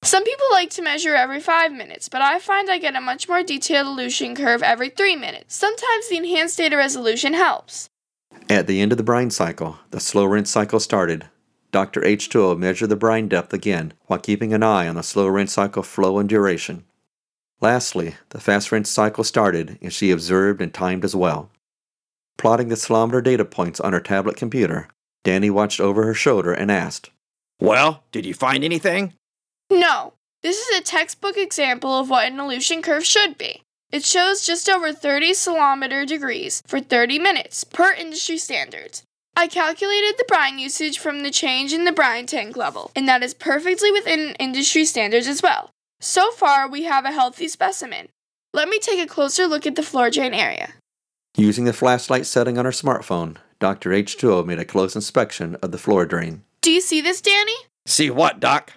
Some 0.05 0.23
people 0.23 0.47
like 0.53 0.71
to 0.71 0.83
measure 0.83 1.17
every 1.17 1.41
5 1.41 1.73
minutes, 1.73 2.09
but 2.09 2.23
I 2.23 2.39
find 2.39 2.71
I 2.71 2.79
get 2.79 2.95
a 2.95 3.01
much 3.01 3.29
more 3.29 3.43
detailed 3.43 3.89
elution 3.89 4.37
curve 4.37 4.63
every 4.63 4.89
3 4.89 5.17
minutes. 5.17 5.57
Sometimes 5.57 6.09
the 6.09 6.19
enhanced 6.19 6.59
data 6.59 6.77
resolution 6.77 7.35
helps. 7.35 7.89
At 8.49 8.69
the 8.69 8.81
end 8.81 8.93
of 8.93 8.99
the 8.99 9.03
brine 9.03 9.31
cycle, 9.31 9.81
the 9.91 9.99
slow 9.99 10.27
rinse 10.27 10.49
cycle 10.49 10.79
started. 10.79 11.29
Dr. 11.73 12.03
H2O 12.03 12.57
measured 12.57 12.89
the 12.89 12.95
brine 12.95 13.27
depth 13.27 13.53
again 13.53 13.95
while 14.07 14.21
keeping 14.21 14.55
an 14.55 14.63
eye 14.63 14.87
on 14.87 14.95
the 14.95 15.03
slow 15.03 15.27
rinse 15.27 15.55
cycle 15.55 15.83
flow 15.83 16.21
and 16.21 16.29
duration. 16.29 16.85
Lastly, 17.62 18.16
the 18.31 18.40
fast 18.40 18.73
rinse 18.73 18.90
cycle 18.90 19.23
started 19.23 19.78
and 19.81 19.92
she 19.92 20.11
observed 20.11 20.61
and 20.61 20.75
timed 20.75 21.04
as 21.04 21.14
well. 21.14 21.49
Plotting 22.37 22.69
the 22.69 22.75
salometer 22.75 23.23
data 23.23 23.45
points 23.45 23.78
on 23.78 23.92
her 23.92 24.00
tablet 24.00 24.37
computer, 24.37 24.88
Danny 25.23 25.49
watched 25.49 25.78
over 25.78 26.04
her 26.04 26.14
shoulder 26.14 26.52
and 26.52 26.73
asked, 26.73 27.11
Well, 27.61 28.02
did 28.11 28.26
you 28.26 28.35
find 28.35 28.64
anything? 28.64 29.14
No, 29.71 30.14
this 30.42 30.59
is 30.59 30.76
a 30.76 30.83
textbook 30.83 31.37
example 31.37 31.92
of 31.92 32.11
what 32.11 32.26
an 32.26 32.40
elution 32.40 32.83
curve 32.83 33.07
should 33.07 33.38
be. 33.38 33.62
It 33.92 34.04
shows 34.04 34.45
just 34.45 34.69
over 34.69 34.92
30 34.92 35.33
salometer 35.33 36.04
degrees 36.04 36.64
for 36.66 36.81
30 36.81 37.21
minutes 37.21 37.62
per 37.62 37.92
industry 37.92 38.38
standards. 38.38 39.04
I 39.37 39.47
calculated 39.47 40.16
the 40.19 40.25
brine 40.26 40.59
usage 40.59 40.99
from 40.99 41.23
the 41.23 41.31
change 41.31 41.73
in 41.73 41.85
the 41.85 41.92
brine 41.92 42.26
tank 42.26 42.57
level, 42.57 42.90
and 42.97 43.07
that 43.07 43.23
is 43.23 43.35
perfectly 43.35 43.92
within 43.92 44.35
industry 44.40 44.85
standards 44.85 45.28
as 45.28 45.42
well. 45.42 45.71
So 46.05 46.33
far, 46.33 46.69
we 46.69 46.83
have 46.83 47.05
a 47.05 47.13
healthy 47.13 47.47
specimen. 47.47 48.09
Let 48.53 48.69
me 48.69 48.81
take 48.81 48.99
a 48.99 49.07
closer 49.07 49.47
look 49.47 49.67
at 49.69 49.77
the 49.77 49.85
floor 49.85 50.11
drain 50.11 50.35
area. 50.35 50.75
Using 51.37 51.65
the 51.65 51.73
flashlight 51.73 52.27
setting 52.27 52.59
on 52.59 52.65
her 52.65 52.73
smartphone, 52.73 53.37
Dr. 53.61 53.91
H2O 53.91 54.45
made 54.45 54.59
a 54.59 54.65
close 54.65 54.97
inspection 54.97 55.55
of 55.63 55.71
the 55.71 55.79
floor 55.79 56.05
drain. 56.05 56.43
Do 56.61 56.73
you 56.73 56.81
see 56.81 57.01
this, 57.01 57.21
Danny? 57.21 57.55
See 57.87 58.11
what, 58.11 58.41
Doc? 58.41 58.73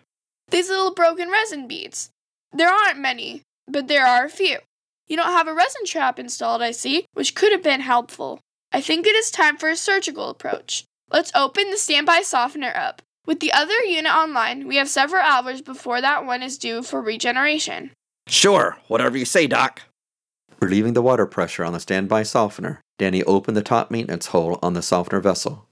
These 0.52 0.70
little 0.70 0.94
broken 0.94 1.32
resin 1.32 1.68
beads. 1.68 2.12
There 2.54 2.70
aren't 2.70 3.00
many, 3.00 3.42
but 3.68 3.88
there 3.88 4.06
are 4.06 4.26
a 4.26 4.30
few. 4.30 4.60
You 5.08 5.18
don't 5.18 5.26
have 5.26 5.48
a 5.48 5.54
resin 5.54 5.86
trap 5.88 6.20
installed, 6.20 6.62
I 6.62 6.70
see, 6.70 7.06
which 7.14 7.34
could 7.34 7.52
have 7.52 7.64
been 7.64 7.82
helpful. 7.82 8.40
I 8.72 8.82
think 8.82 9.08
it 9.08 9.16
is 9.16 9.32
time 9.32 9.58
for 9.58 9.70
a 9.70 9.76
surgical 9.76 10.30
approach. 10.30 10.84
Let's 11.10 11.32
open 11.34 11.72
the 11.72 11.78
standby 11.78 12.22
softener 12.22 12.72
up. 12.76 13.02
With 13.26 13.40
the 13.40 13.52
other 13.52 13.82
unit 13.84 14.12
online, 14.12 14.68
we 14.68 14.76
have 14.76 14.90
several 14.90 15.24
hours 15.24 15.62
before 15.62 16.00
that 16.02 16.26
one 16.26 16.44
is 16.44 16.58
due 16.58 16.84
for 16.84 17.02
regeneration. 17.02 17.92
Sure, 18.28 18.78
whatever 18.88 19.18
you 19.18 19.26
say, 19.26 19.48
Doc. 19.48 19.82
Relieving 20.60 20.94
the 20.94 21.02
water 21.02 21.26
pressure 21.26 21.66
on 21.66 21.74
the 21.74 21.80
standby 21.80 22.24
softener, 22.24 22.82
Danny 22.98 23.24
opened 23.24 23.58
the 23.58 23.62
top 23.62 23.92
maintenance 23.92 24.28
hole 24.28 24.60
on 24.62 24.74
the 24.74 24.82
softener 24.82 25.20
vessel. 25.20 25.68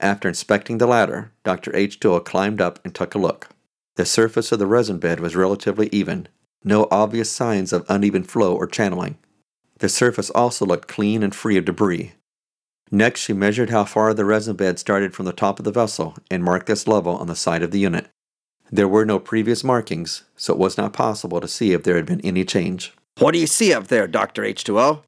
After 0.00 0.28
inspecting 0.28 0.78
the 0.78 0.86
ladder, 0.86 1.32
Dr. 1.44 1.70
H2O 1.72 2.24
climbed 2.24 2.60
up 2.60 2.80
and 2.84 2.94
took 2.94 3.14
a 3.14 3.18
look. 3.18 3.48
The 3.96 4.04
surface 4.04 4.50
of 4.50 4.58
the 4.58 4.66
resin 4.66 4.98
bed 4.98 5.20
was 5.20 5.36
relatively 5.36 5.88
even, 5.92 6.28
no 6.64 6.88
obvious 6.90 7.30
signs 7.30 7.72
of 7.72 7.86
uneven 7.88 8.24
flow 8.24 8.56
or 8.56 8.66
channeling. 8.66 9.18
The 9.78 9.88
surface 9.88 10.30
also 10.30 10.66
looked 10.66 10.88
clean 10.88 11.22
and 11.22 11.34
free 11.34 11.56
of 11.56 11.64
debris. 11.64 12.12
Next, 12.94 13.22
she 13.22 13.32
measured 13.32 13.70
how 13.70 13.84
far 13.86 14.14
the 14.14 14.24
resin 14.24 14.54
bed 14.54 14.78
started 14.78 15.14
from 15.14 15.26
the 15.26 15.32
top 15.32 15.58
of 15.58 15.64
the 15.64 15.72
vessel 15.72 16.14
and 16.30 16.44
marked 16.44 16.66
this 16.66 16.86
level 16.86 17.16
on 17.16 17.26
the 17.26 17.34
side 17.34 17.64
of 17.64 17.72
the 17.72 17.80
unit. 17.80 18.06
There 18.70 18.86
were 18.86 19.04
no 19.04 19.18
previous 19.18 19.64
markings, 19.64 20.22
so 20.36 20.52
it 20.52 20.60
was 20.60 20.78
not 20.78 20.92
possible 20.92 21.40
to 21.40 21.48
see 21.48 21.72
if 21.72 21.82
there 21.82 21.96
had 21.96 22.06
been 22.06 22.20
any 22.20 22.44
change. 22.44 22.94
What 23.18 23.32
do 23.32 23.40
you 23.40 23.48
see 23.48 23.74
up 23.74 23.88
there, 23.88 24.06
Dr. 24.06 24.42
H2O? 24.42 25.02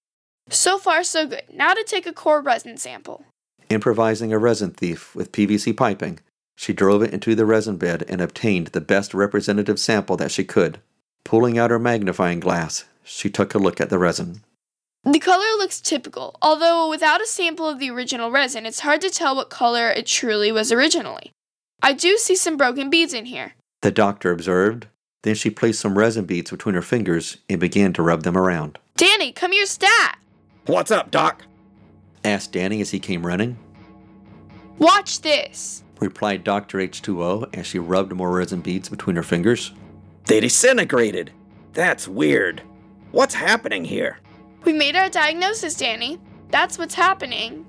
So 0.50 0.78
far, 0.78 1.04
so 1.04 1.28
good. 1.28 1.44
Now 1.54 1.74
to 1.74 1.84
take 1.84 2.08
a 2.08 2.12
core 2.12 2.40
resin 2.40 2.76
sample. 2.76 3.24
Improvising 3.68 4.32
a 4.32 4.38
resin 4.38 4.72
thief 4.72 5.14
with 5.14 5.30
PVC 5.30 5.76
piping, 5.76 6.18
she 6.56 6.72
drove 6.72 7.04
it 7.04 7.14
into 7.14 7.36
the 7.36 7.46
resin 7.46 7.76
bed 7.76 8.04
and 8.08 8.20
obtained 8.20 8.68
the 8.68 8.80
best 8.80 9.14
representative 9.14 9.78
sample 9.78 10.16
that 10.16 10.32
she 10.32 10.42
could. 10.42 10.80
Pulling 11.22 11.56
out 11.56 11.70
her 11.70 11.78
magnifying 11.78 12.40
glass, 12.40 12.84
she 13.04 13.30
took 13.30 13.54
a 13.54 13.58
look 13.58 13.80
at 13.80 13.90
the 13.90 13.98
resin. 13.98 14.40
The 15.06 15.20
color 15.20 15.46
looks 15.56 15.80
typical, 15.80 16.36
although 16.42 16.90
without 16.90 17.22
a 17.22 17.26
sample 17.26 17.68
of 17.68 17.78
the 17.78 17.90
original 17.90 18.32
resin, 18.32 18.66
it's 18.66 18.80
hard 18.80 19.00
to 19.02 19.08
tell 19.08 19.36
what 19.36 19.50
color 19.50 19.88
it 19.88 20.06
truly 20.06 20.50
was 20.50 20.72
originally. 20.72 21.30
I 21.80 21.92
do 21.92 22.16
see 22.16 22.34
some 22.34 22.56
broken 22.56 22.90
beads 22.90 23.14
in 23.14 23.26
here. 23.26 23.54
The 23.82 23.92
doctor 23.92 24.32
observed. 24.32 24.88
Then 25.22 25.36
she 25.36 25.48
placed 25.48 25.78
some 25.78 25.96
resin 25.96 26.24
beads 26.24 26.50
between 26.50 26.74
her 26.74 26.82
fingers 26.82 27.36
and 27.48 27.60
began 27.60 27.92
to 27.92 28.02
rub 28.02 28.24
them 28.24 28.36
around. 28.36 28.80
Danny, 28.96 29.30
come 29.30 29.52
here, 29.52 29.66
stat! 29.66 30.18
What's 30.66 30.90
up, 30.90 31.12
Doc? 31.12 31.44
Asked 32.24 32.50
Danny 32.50 32.80
as 32.80 32.90
he 32.90 32.98
came 32.98 33.24
running. 33.24 33.56
Watch 34.78 35.20
this! 35.20 35.84
Replied 36.00 36.42
Dr. 36.42 36.78
H2O 36.78 37.56
as 37.56 37.64
she 37.64 37.78
rubbed 37.78 38.12
more 38.12 38.32
resin 38.32 38.60
beads 38.60 38.88
between 38.88 39.14
her 39.14 39.22
fingers. 39.22 39.72
They 40.24 40.40
disintegrated. 40.40 41.30
That's 41.74 42.08
weird. 42.08 42.62
What's 43.12 43.34
happening 43.34 43.84
here? 43.84 44.18
We 44.66 44.72
made 44.72 44.96
our 44.96 45.08
diagnosis, 45.08 45.76
Danny. 45.76 46.18
That's 46.50 46.76
what's 46.76 46.96
happening. 46.96 47.64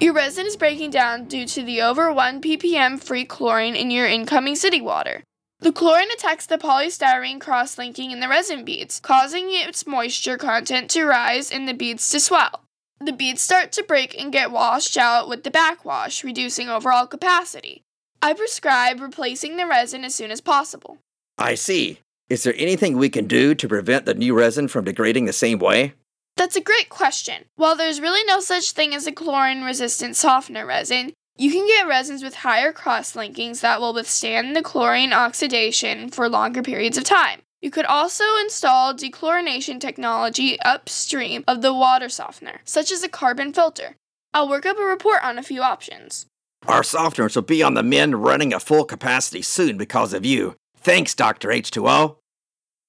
Your 0.00 0.12
resin 0.12 0.46
is 0.46 0.56
breaking 0.56 0.90
down 0.90 1.26
due 1.26 1.46
to 1.46 1.62
the 1.62 1.80
over 1.80 2.12
1 2.12 2.40
ppm 2.40 3.00
free 3.00 3.24
chlorine 3.24 3.76
in 3.76 3.92
your 3.92 4.08
incoming 4.08 4.56
city 4.56 4.80
water. 4.80 5.22
The 5.60 5.70
chlorine 5.70 6.10
attacks 6.10 6.44
the 6.44 6.58
polystyrene 6.58 7.40
cross 7.40 7.78
linking 7.78 8.10
in 8.10 8.18
the 8.18 8.28
resin 8.28 8.64
beads, 8.64 8.98
causing 8.98 9.46
its 9.50 9.86
moisture 9.86 10.36
content 10.36 10.90
to 10.90 11.04
rise 11.04 11.52
and 11.52 11.68
the 11.68 11.72
beads 11.72 12.10
to 12.10 12.18
swell. 12.18 12.64
The 12.98 13.12
beads 13.12 13.40
start 13.40 13.70
to 13.72 13.84
break 13.84 14.20
and 14.20 14.32
get 14.32 14.50
washed 14.50 14.98
out 14.98 15.28
with 15.28 15.44
the 15.44 15.52
backwash, 15.52 16.24
reducing 16.24 16.68
overall 16.68 17.06
capacity. 17.06 17.82
I 18.20 18.32
prescribe 18.32 19.00
replacing 19.00 19.56
the 19.56 19.68
resin 19.68 20.04
as 20.04 20.16
soon 20.16 20.32
as 20.32 20.40
possible. 20.40 20.98
I 21.38 21.54
see. 21.54 22.00
Is 22.28 22.42
there 22.42 22.54
anything 22.56 22.96
we 22.96 23.08
can 23.08 23.28
do 23.28 23.54
to 23.54 23.68
prevent 23.68 24.04
the 24.04 24.14
new 24.14 24.34
resin 24.34 24.66
from 24.66 24.84
degrading 24.84 25.26
the 25.26 25.32
same 25.32 25.60
way? 25.60 25.94
That's 26.36 26.56
a 26.56 26.60
great 26.60 26.88
question. 26.88 27.44
While 27.56 27.76
there's 27.76 28.00
really 28.00 28.24
no 28.24 28.40
such 28.40 28.72
thing 28.72 28.94
as 28.94 29.06
a 29.06 29.12
chlorine 29.12 29.62
resistant 29.62 30.16
softener 30.16 30.66
resin, 30.66 31.12
You 31.36 31.50
can 31.50 31.66
get 31.66 31.88
resins 31.88 32.22
with 32.22 32.36
higher 32.36 32.72
cross 32.72 33.14
linkings 33.14 33.60
that 33.60 33.80
will 33.80 33.92
withstand 33.92 34.54
the 34.54 34.62
chlorine 34.62 35.12
oxidation 35.12 36.08
for 36.08 36.28
longer 36.28 36.62
periods 36.62 36.96
of 36.96 37.02
time. 37.02 37.40
You 37.60 37.72
could 37.72 37.86
also 37.86 38.24
install 38.40 38.94
dechlorination 38.94 39.80
technology 39.80 40.60
upstream 40.60 41.42
of 41.48 41.60
the 41.60 41.74
water 41.74 42.08
softener, 42.08 42.60
such 42.64 42.92
as 42.92 43.02
a 43.02 43.08
carbon 43.08 43.52
filter. 43.52 43.96
I'll 44.32 44.48
work 44.48 44.64
up 44.64 44.78
a 44.78 44.82
report 44.82 45.24
on 45.24 45.38
a 45.38 45.42
few 45.42 45.62
options. 45.62 46.26
Our 46.68 46.82
softeners 46.82 47.34
will 47.34 47.42
be 47.42 47.62
on 47.62 47.74
the 47.74 47.82
mend 47.82 48.22
running 48.22 48.52
at 48.52 48.62
full 48.62 48.84
capacity 48.84 49.42
soon 49.42 49.76
because 49.76 50.14
of 50.14 50.24
you. 50.24 50.54
Thanks, 50.76 51.14
Dr. 51.14 51.48
H2O. 51.48 52.16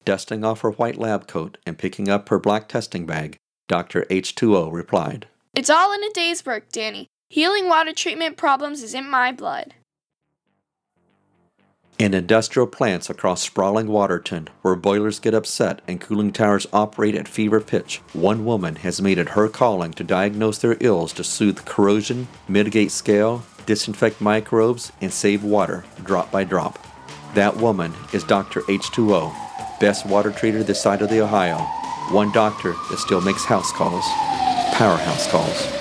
Dusting 0.05 0.45
off 0.45 0.62
her 0.62 0.69
white 0.69 0.97
lab 0.97 1.27
coat 1.27 1.57
and 1.65 1.79
picking 1.79 2.07
up 2.09 2.29
her 2.29 2.38
black 2.38 2.67
testing 2.67 3.07
bag, 3.07 3.38
Dr. 3.67 4.05
H2O 4.12 4.71
replied, 4.71 5.27
It's 5.55 5.69
all 5.69 5.91
in 5.93 6.03
a 6.03 6.13
day's 6.13 6.45
work, 6.45 6.71
Danny. 6.71 7.07
Healing 7.29 7.67
water 7.67 7.91
treatment 7.91 8.38
problems 8.38 8.83
is 8.83 8.93
in 8.93 9.09
my 9.09 9.31
blood. 9.31 9.74
In 11.97 12.13
industrial 12.13 12.67
plants 12.67 13.09
across 13.09 13.41
sprawling 13.41 13.88
Waterton, 13.88 14.50
where 14.62 14.75
boilers 14.75 15.17
get 15.17 15.33
upset 15.33 15.81
and 15.88 16.00
cooling 16.00 16.31
towers 16.31 16.67
operate 16.71 17.15
at 17.15 17.27
fever 17.27 17.62
pitch, 17.62 18.01
one 18.13 18.45
woman 18.45 18.75
has 18.77 19.01
made 19.01 19.17
it 19.17 19.29
her 19.29 19.47
calling 19.47 19.93
to 19.93 20.03
diagnose 20.03 20.59
their 20.59 20.77
ills 20.81 21.13
to 21.13 21.24
soothe 21.24 21.65
corrosion, 21.65 22.27
mitigate 22.47 22.91
scale, 22.91 23.43
disinfect 23.65 24.21
microbes, 24.21 24.91
and 25.01 25.12
save 25.12 25.43
water 25.43 25.83
drop 26.03 26.31
by 26.31 26.43
drop. 26.43 26.77
That 27.33 27.57
woman 27.57 27.93
is 28.13 28.24
Dr. 28.24 28.62
H2O, 28.63 29.44
best 29.79 30.05
water 30.05 30.32
treater 30.32 30.65
this 30.65 30.82
side 30.82 31.01
of 31.01 31.10
the 31.10 31.22
Ohio. 31.22 31.58
One 32.13 32.32
doctor 32.32 32.74
that 32.89 32.98
still 33.00 33.22
makes 33.22 33.46
house 33.46 33.72
calls, 33.72 34.05
powerhouse 34.74 35.29
calls. 35.29 35.75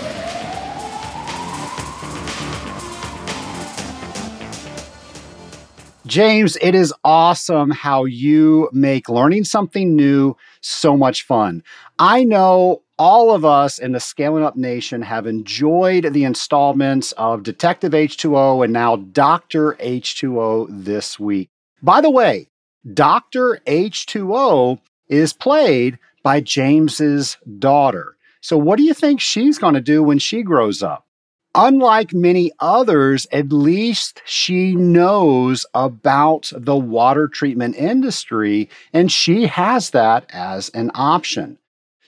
James, 6.07 6.57
it 6.61 6.75
is 6.75 6.95
awesome 7.03 7.71
how 7.71 8.05
you 8.05 8.69
make 8.73 9.09
learning 9.09 9.43
something 9.43 9.97
new 9.97 10.37
so 10.61 10.97
much 10.97 11.23
fun. 11.23 11.63
I 11.99 12.25
know 12.25 12.83
all 12.99 13.35
of 13.35 13.45
us 13.45 13.79
in 13.79 13.93
the 13.93 14.01
Scaling 14.01 14.45
Up 14.45 14.55
Nation 14.55 15.03
have 15.03 15.27
enjoyed 15.27 16.13
the 16.13 16.25
installments 16.25 17.13
of 17.13 17.43
Detective 17.43 17.93
H2O 17.93 18.63
and 18.63 18.73
now 18.73 18.97
Dr. 18.97 19.73
H2O 19.81 20.85
this 20.85 21.19
week. 21.19 21.51
By 21.83 22.01
the 22.01 22.11
way, 22.11 22.49
Dr. 22.93 23.61
H2O 23.67 24.79
is 25.09 25.33
played 25.33 25.99
by 26.23 26.41
James's 26.41 27.39
daughter. 27.59 28.17
So, 28.41 28.59
what 28.59 28.77
do 28.77 28.83
you 28.83 28.93
think 28.93 29.21
she's 29.21 29.59
going 29.59 29.75
to 29.75 29.81
do 29.81 30.03
when 30.03 30.19
she 30.19 30.43
grows 30.43 30.83
up? 30.83 31.07
Unlike 31.55 32.13
many 32.13 32.51
others, 32.59 33.27
at 33.31 33.53
least 33.53 34.21
she 34.27 34.75
knows 34.75 35.65
about 35.73 36.51
the 36.55 36.77
water 36.77 37.29
treatment 37.29 37.77
industry, 37.77 38.69
and 38.93 39.11
she 39.11 39.47
has 39.47 39.91
that 39.91 40.27
as 40.31 40.69
an 40.71 40.91
option. 40.95 41.59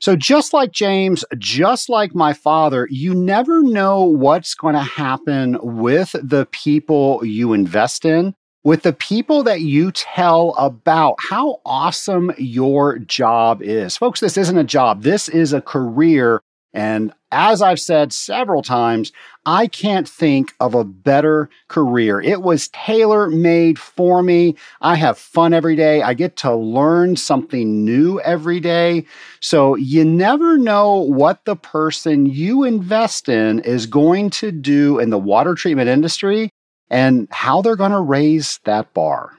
So, 0.01 0.15
just 0.15 0.53
like 0.53 0.73
James, 0.73 1.25
just 1.39 1.89
like 1.89 2.15
my 2.15 2.33
father, 2.35 2.87
you 2.91 3.15
never 3.15 3.63
know 3.63 4.03
what's 4.03 4.55
going 4.55 4.75
to 4.75 4.81
happen 4.81 5.59
with 5.63 6.15
the 6.23 6.47
people 6.51 7.25
you 7.25 7.55
invest 7.55 8.05
in, 8.05 8.35
with 8.67 8.83
the 8.83 8.93
people 8.93 9.45
that 9.45 9.61
you 9.61 9.93
tell 9.93 10.53
about 10.59 11.15
how 11.21 11.61
awesome 11.65 12.33
your 12.37 12.99
job 12.99 13.63
is. 13.63 13.97
Folks, 13.97 14.19
this 14.19 14.37
isn't 14.37 14.59
a 14.59 14.65
job, 14.65 15.05
this 15.05 15.29
is 15.29 15.53
a 15.53 15.61
career. 15.61 16.41
And 16.75 17.13
as 17.31 17.63
I've 17.63 17.79
said 17.79 18.13
several 18.13 18.63
times, 18.63 19.13
I 19.47 19.69
can't 19.69 20.09
think 20.09 20.53
of 20.59 20.75
a 20.75 20.83
better 20.83 21.49
career. 21.69 22.21
It 22.21 22.43
was 22.43 22.67
tailor 22.71 23.31
made 23.31 23.79
for 23.79 24.21
me. 24.21 24.57
I 24.81 24.97
have 24.97 25.17
fun 25.17 25.55
every 25.55 25.77
day. 25.77 26.03
I 26.03 26.15
get 26.15 26.35
to 26.39 26.53
learn 26.53 27.15
something 27.15 27.85
new 27.85 28.21
every 28.23 28.59
day. 28.59 29.07
So 29.39 29.77
you 29.77 30.05
never 30.05 30.59
know 30.59 30.97
what 30.97 31.45
the 31.45 31.57
person 31.57 32.27
you 32.27 32.65
invest 32.65 33.29
in 33.29 33.61
is 33.61 33.87
going 33.87 34.31
to 34.31 34.51
do 34.51 34.99
in 34.99 35.11
the 35.11 35.19
water 35.19 35.55
treatment 35.55 35.89
industry 35.89 36.51
and 36.91 37.29
how 37.31 37.63
they're 37.63 37.77
going 37.77 37.93
to 37.93 38.01
raise 38.01 38.61
that 38.65 38.93
bar. 38.95 39.33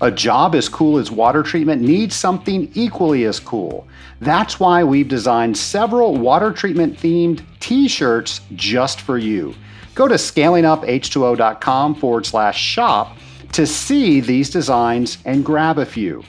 A 0.00 0.10
job 0.10 0.54
as 0.54 0.68
cool 0.68 0.98
as 0.98 1.10
water 1.10 1.42
treatment 1.42 1.82
needs 1.82 2.14
something 2.14 2.70
equally 2.74 3.24
as 3.24 3.40
cool. 3.40 3.88
That's 4.20 4.60
why 4.60 4.84
we've 4.84 5.08
designed 5.08 5.56
several 5.56 6.16
water 6.16 6.52
treatment 6.52 6.96
themed 6.96 7.42
t 7.58 7.88
shirts 7.88 8.40
just 8.54 9.00
for 9.00 9.18
you. 9.18 9.54
Go 9.96 10.06
to 10.06 10.14
scalinguph2o.com 10.14 11.96
forward 11.96 12.26
slash 12.26 12.60
shop 12.60 13.16
to 13.52 13.66
see 13.66 14.20
these 14.20 14.50
designs 14.50 15.18
and 15.24 15.44
grab 15.44 15.78
a 15.78 15.86
few. 15.86 16.22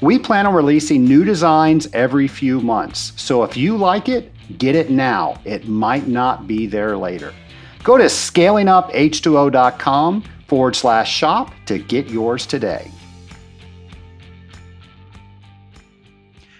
We 0.00 0.18
plan 0.18 0.46
on 0.46 0.54
releasing 0.54 1.04
new 1.04 1.24
designs 1.24 1.88
every 1.92 2.28
few 2.28 2.60
months, 2.60 3.12
so 3.16 3.42
if 3.42 3.56
you 3.56 3.76
like 3.76 4.08
it, 4.08 4.32
get 4.58 4.76
it 4.76 4.90
now. 4.90 5.40
It 5.44 5.66
might 5.66 6.06
not 6.06 6.46
be 6.46 6.66
there 6.66 6.96
later. 6.96 7.32
Go 7.86 7.96
to 7.96 8.04
scalinguph2o.com 8.06 10.22
forward 10.48 10.74
slash 10.74 11.14
shop 11.14 11.52
to 11.66 11.78
get 11.78 12.10
yours 12.10 12.44
today. 12.44 12.90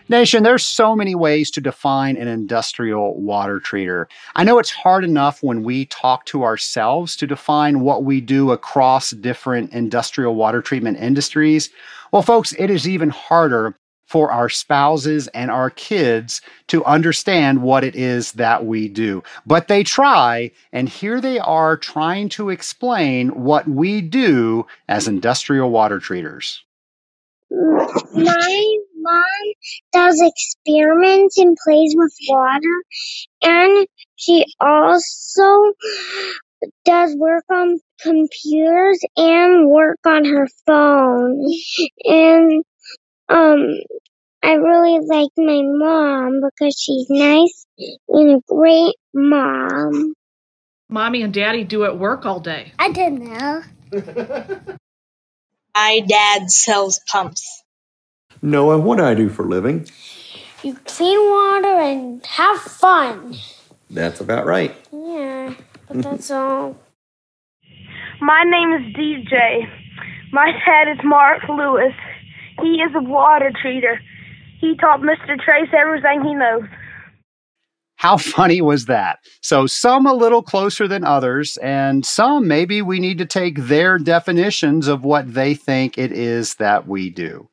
Nation, 0.08 0.44
there's 0.44 0.64
so 0.64 0.94
many 0.94 1.16
ways 1.16 1.50
to 1.50 1.60
define 1.60 2.16
an 2.16 2.28
industrial 2.28 3.20
water 3.20 3.58
treater. 3.58 4.04
I 4.36 4.44
know 4.44 4.60
it's 4.60 4.70
hard 4.70 5.02
enough 5.02 5.42
when 5.42 5.64
we 5.64 5.86
talk 5.86 6.26
to 6.26 6.44
ourselves 6.44 7.16
to 7.16 7.26
define 7.26 7.80
what 7.80 8.04
we 8.04 8.20
do 8.20 8.52
across 8.52 9.10
different 9.10 9.72
industrial 9.72 10.36
water 10.36 10.62
treatment 10.62 10.98
industries. 10.98 11.70
Well, 12.12 12.22
folks, 12.22 12.54
it 12.56 12.70
is 12.70 12.86
even 12.86 13.10
harder 13.10 13.76
for 14.06 14.30
our 14.30 14.48
spouses 14.48 15.28
and 15.28 15.50
our 15.50 15.70
kids 15.70 16.40
to 16.68 16.84
understand 16.84 17.62
what 17.62 17.84
it 17.84 17.94
is 17.94 18.32
that 18.32 18.64
we 18.64 18.88
do. 18.88 19.22
But 19.44 19.68
they 19.68 19.82
try, 19.82 20.52
and 20.72 20.88
here 20.88 21.20
they 21.20 21.38
are 21.38 21.76
trying 21.76 22.28
to 22.30 22.50
explain 22.50 23.28
what 23.30 23.68
we 23.68 24.00
do 24.00 24.66
as 24.88 25.08
industrial 25.08 25.70
water 25.70 25.98
treaters. 25.98 26.62
My 27.50 28.76
mom 28.96 29.24
does 29.92 30.20
experiments 30.20 31.38
and 31.38 31.56
plays 31.64 31.94
with 31.96 32.12
water, 32.28 32.82
and 33.42 33.86
she 34.16 34.44
also 34.60 35.72
does 36.84 37.14
work 37.16 37.44
on 37.52 37.78
computers 38.00 38.98
and 39.16 39.68
work 39.68 39.98
on 40.06 40.24
her 40.24 40.48
phone. 40.66 41.46
And 42.04 42.64
um, 43.28 43.66
I 44.42 44.52
really 44.52 45.00
like 45.06 45.30
my 45.36 45.62
mom 45.62 46.40
because 46.40 46.78
she's 46.78 47.06
nice 47.10 47.66
and 48.08 48.36
a 48.36 48.40
great 48.48 48.94
mom. 49.14 50.14
Mommy 50.88 51.22
and 51.22 51.34
Daddy 51.34 51.64
do 51.64 51.84
at 51.84 51.98
work 51.98 52.24
all 52.24 52.38
day. 52.40 52.72
I 52.78 52.92
don't 52.92 53.18
know. 53.22 53.62
My 55.74 56.00
dad 56.06 56.50
sells 56.50 57.00
pumps. 57.10 57.62
Noah, 58.40 58.78
what 58.78 58.98
do 58.98 59.04
I 59.04 59.14
do 59.14 59.28
for 59.28 59.44
a 59.44 59.48
living? 59.48 59.86
You 60.62 60.74
clean 60.84 61.18
water 61.18 61.80
and 61.80 62.24
have 62.26 62.58
fun. 62.60 63.36
That's 63.90 64.20
about 64.20 64.46
right. 64.46 64.74
Yeah, 64.92 65.54
but 65.88 66.02
that's 66.02 66.30
all. 66.30 66.76
My 68.20 68.44
name 68.44 68.72
is 68.72 68.94
DJ. 68.94 69.68
My 70.32 70.52
dad 70.64 70.92
is 70.92 70.98
Mark 71.04 71.42
Lewis. 71.48 71.94
He 72.66 72.82
is 72.82 72.90
a 72.96 73.00
water 73.00 73.52
treater. 73.64 73.98
He 74.60 74.76
taught 74.76 75.00
Mr. 75.00 75.38
Trace 75.38 75.68
everything 75.72 76.24
he 76.24 76.34
knows. 76.34 76.64
How 77.94 78.16
funny 78.36 78.60
was 78.60 78.86
that? 78.86 79.20
So, 79.40 79.66
some 79.68 80.04
a 80.04 80.12
little 80.12 80.42
closer 80.42 80.88
than 80.88 81.04
others, 81.04 81.56
and 81.58 82.04
some 82.04 82.48
maybe 82.48 82.82
we 82.82 82.98
need 82.98 83.18
to 83.18 83.24
take 83.26 83.56
their 83.56 83.98
definitions 83.98 84.88
of 84.88 85.04
what 85.04 85.32
they 85.32 85.54
think 85.54 85.96
it 85.96 86.10
is 86.10 86.56
that 86.56 86.88
we 86.88 87.08
do. 87.08 87.48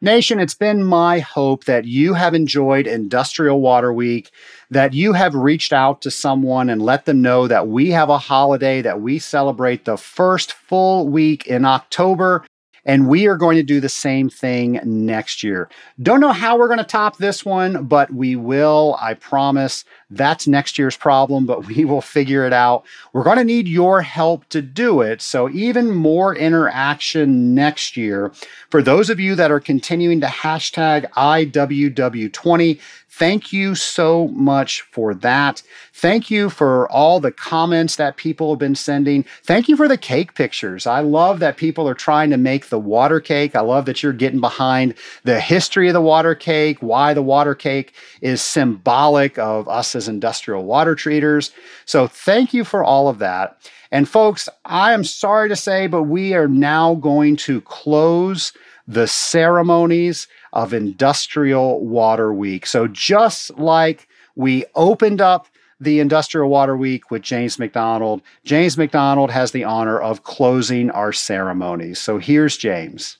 Nation, 0.00 0.38
it's 0.38 0.54
been 0.54 0.84
my 0.84 1.18
hope 1.18 1.64
that 1.64 1.84
you 1.84 2.14
have 2.14 2.34
enjoyed 2.34 2.86
Industrial 2.86 3.60
Water 3.60 3.92
Week, 3.92 4.30
that 4.70 4.94
you 4.94 5.12
have 5.12 5.34
reached 5.34 5.72
out 5.72 6.02
to 6.02 6.10
someone 6.10 6.70
and 6.70 6.80
let 6.80 7.04
them 7.04 7.20
know 7.20 7.48
that 7.48 7.66
we 7.68 7.90
have 7.90 8.10
a 8.10 8.18
holiday, 8.18 8.80
that 8.80 9.00
we 9.00 9.18
celebrate 9.18 9.84
the 9.84 9.96
first 9.96 10.52
full 10.52 11.08
week 11.08 11.46
in 11.46 11.64
October, 11.64 12.44
and 12.84 13.08
we 13.08 13.26
are 13.26 13.36
going 13.36 13.56
to 13.56 13.62
do 13.62 13.80
the 13.80 13.88
same 13.88 14.28
thing 14.28 14.80
next 14.84 15.42
year. 15.42 15.68
Don't 16.02 16.20
know 16.20 16.32
how 16.32 16.58
we're 16.58 16.68
going 16.68 16.78
to 16.78 16.84
top 16.84 17.18
this 17.18 17.44
one, 17.44 17.84
but 17.84 18.12
we 18.12 18.36
will. 18.36 18.96
I 19.00 19.14
promise. 19.14 19.84
That's 20.16 20.46
next 20.46 20.78
year's 20.78 20.96
problem, 20.96 21.46
but 21.46 21.66
we 21.66 21.84
will 21.84 22.00
figure 22.00 22.46
it 22.46 22.52
out. 22.52 22.84
We're 23.12 23.24
going 23.24 23.38
to 23.38 23.44
need 23.44 23.68
your 23.68 24.02
help 24.02 24.48
to 24.50 24.62
do 24.62 25.00
it. 25.00 25.22
So, 25.22 25.50
even 25.50 25.90
more 25.90 26.34
interaction 26.34 27.54
next 27.54 27.96
year. 27.96 28.32
For 28.70 28.82
those 28.82 29.10
of 29.10 29.20
you 29.20 29.34
that 29.34 29.50
are 29.50 29.60
continuing 29.60 30.20
to 30.20 30.26
hashtag 30.26 31.10
IWW20, 31.12 32.80
Thank 33.16 33.52
you 33.52 33.76
so 33.76 34.26
much 34.26 34.80
for 34.80 35.14
that. 35.14 35.62
Thank 35.92 36.32
you 36.32 36.50
for 36.50 36.90
all 36.90 37.20
the 37.20 37.30
comments 37.30 37.94
that 37.94 38.16
people 38.16 38.50
have 38.50 38.58
been 38.58 38.74
sending. 38.74 39.24
Thank 39.44 39.68
you 39.68 39.76
for 39.76 39.86
the 39.86 39.96
cake 39.96 40.34
pictures. 40.34 40.84
I 40.84 40.98
love 40.98 41.38
that 41.38 41.56
people 41.56 41.88
are 41.88 41.94
trying 41.94 42.30
to 42.30 42.36
make 42.36 42.70
the 42.70 42.78
water 42.78 43.20
cake. 43.20 43.54
I 43.54 43.60
love 43.60 43.84
that 43.84 44.02
you're 44.02 44.12
getting 44.12 44.40
behind 44.40 44.94
the 45.22 45.38
history 45.38 45.86
of 45.86 45.94
the 45.94 46.00
water 46.00 46.34
cake, 46.34 46.78
why 46.80 47.14
the 47.14 47.22
water 47.22 47.54
cake 47.54 47.94
is 48.20 48.42
symbolic 48.42 49.38
of 49.38 49.68
us 49.68 49.94
as 49.94 50.03
industrial 50.08 50.64
water 50.64 50.94
treaters. 50.94 51.50
So, 51.84 52.06
thank 52.06 52.54
you 52.54 52.64
for 52.64 52.84
all 52.84 53.08
of 53.08 53.18
that. 53.18 53.58
And, 53.90 54.08
folks, 54.08 54.48
I 54.64 54.92
am 54.92 55.04
sorry 55.04 55.48
to 55.48 55.56
say, 55.56 55.86
but 55.86 56.04
we 56.04 56.34
are 56.34 56.48
now 56.48 56.96
going 56.96 57.36
to 57.36 57.60
close 57.60 58.52
the 58.86 59.06
ceremonies 59.06 60.26
of 60.52 60.74
Industrial 60.74 61.80
Water 61.84 62.32
Week. 62.32 62.66
So, 62.66 62.86
just 62.86 63.56
like 63.58 64.08
we 64.34 64.64
opened 64.74 65.20
up 65.20 65.46
the 65.80 66.00
Industrial 66.00 66.48
Water 66.48 66.76
Week 66.76 67.10
with 67.10 67.22
James 67.22 67.58
McDonald, 67.58 68.22
James 68.44 68.76
McDonald 68.76 69.30
has 69.30 69.52
the 69.52 69.64
honor 69.64 69.98
of 69.98 70.22
closing 70.22 70.90
our 70.90 71.12
ceremonies. 71.12 71.98
So, 71.98 72.18
here's 72.18 72.56
James. 72.56 73.18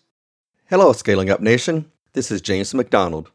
Hello, 0.70 0.92
Scaling 0.92 1.30
Up 1.30 1.40
Nation. 1.40 1.90
This 2.14 2.30
is 2.30 2.40
James 2.40 2.74
McDonald. 2.74 3.30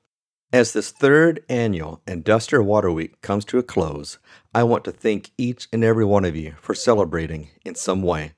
As 0.51 0.73
this 0.73 0.89
third 0.89 1.43
annual 1.47 2.01
Industrial 2.07 2.65
Water 2.65 2.91
Week 2.91 3.21
comes 3.21 3.45
to 3.45 3.59
a 3.59 3.63
close, 3.63 4.17
I 4.51 4.63
want 4.63 4.83
to 4.85 4.91
thank 4.91 5.29
each 5.37 5.67
and 5.71 5.83
every 5.83 6.05
one 6.05 6.25
of 6.25 6.35
you 6.35 6.55
for 6.59 6.73
celebrating 6.73 7.49
in 7.63 7.75
some 7.75 8.01
way. 8.01 8.33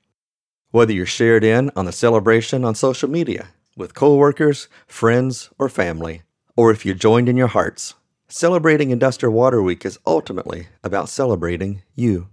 Whether 0.72 0.92
you're 0.92 1.06
shared 1.06 1.42
in 1.42 1.70
on 1.74 1.86
the 1.86 1.92
celebration 1.92 2.66
on 2.66 2.74
social 2.74 3.08
media, 3.08 3.48
with 3.78 3.94
coworkers, 3.94 4.68
friends, 4.86 5.48
or 5.58 5.70
family, 5.70 6.20
or 6.54 6.70
if 6.70 6.84
you 6.84 6.92
joined 6.92 7.30
in 7.30 7.38
your 7.38 7.48
hearts. 7.48 7.94
Celebrating 8.28 8.90
Industrial 8.90 9.32
Water 9.32 9.62
Week 9.62 9.86
is 9.86 9.98
ultimately 10.06 10.68
about 10.84 11.08
celebrating 11.08 11.80
you. 11.94 12.28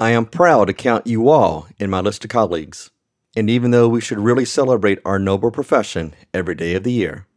I 0.00 0.10
am 0.10 0.26
proud 0.26 0.64
to 0.64 0.72
count 0.72 1.06
you 1.06 1.28
all 1.28 1.68
in 1.78 1.90
my 1.90 2.00
list 2.00 2.24
of 2.24 2.30
colleagues, 2.30 2.90
and 3.36 3.48
even 3.48 3.70
though 3.70 3.88
we 3.88 4.00
should 4.00 4.18
really 4.18 4.44
celebrate 4.44 4.98
our 5.04 5.20
noble 5.20 5.52
profession 5.52 6.12
every 6.34 6.56
day 6.56 6.74
of 6.74 6.82
the 6.82 6.92
year, 6.92 7.28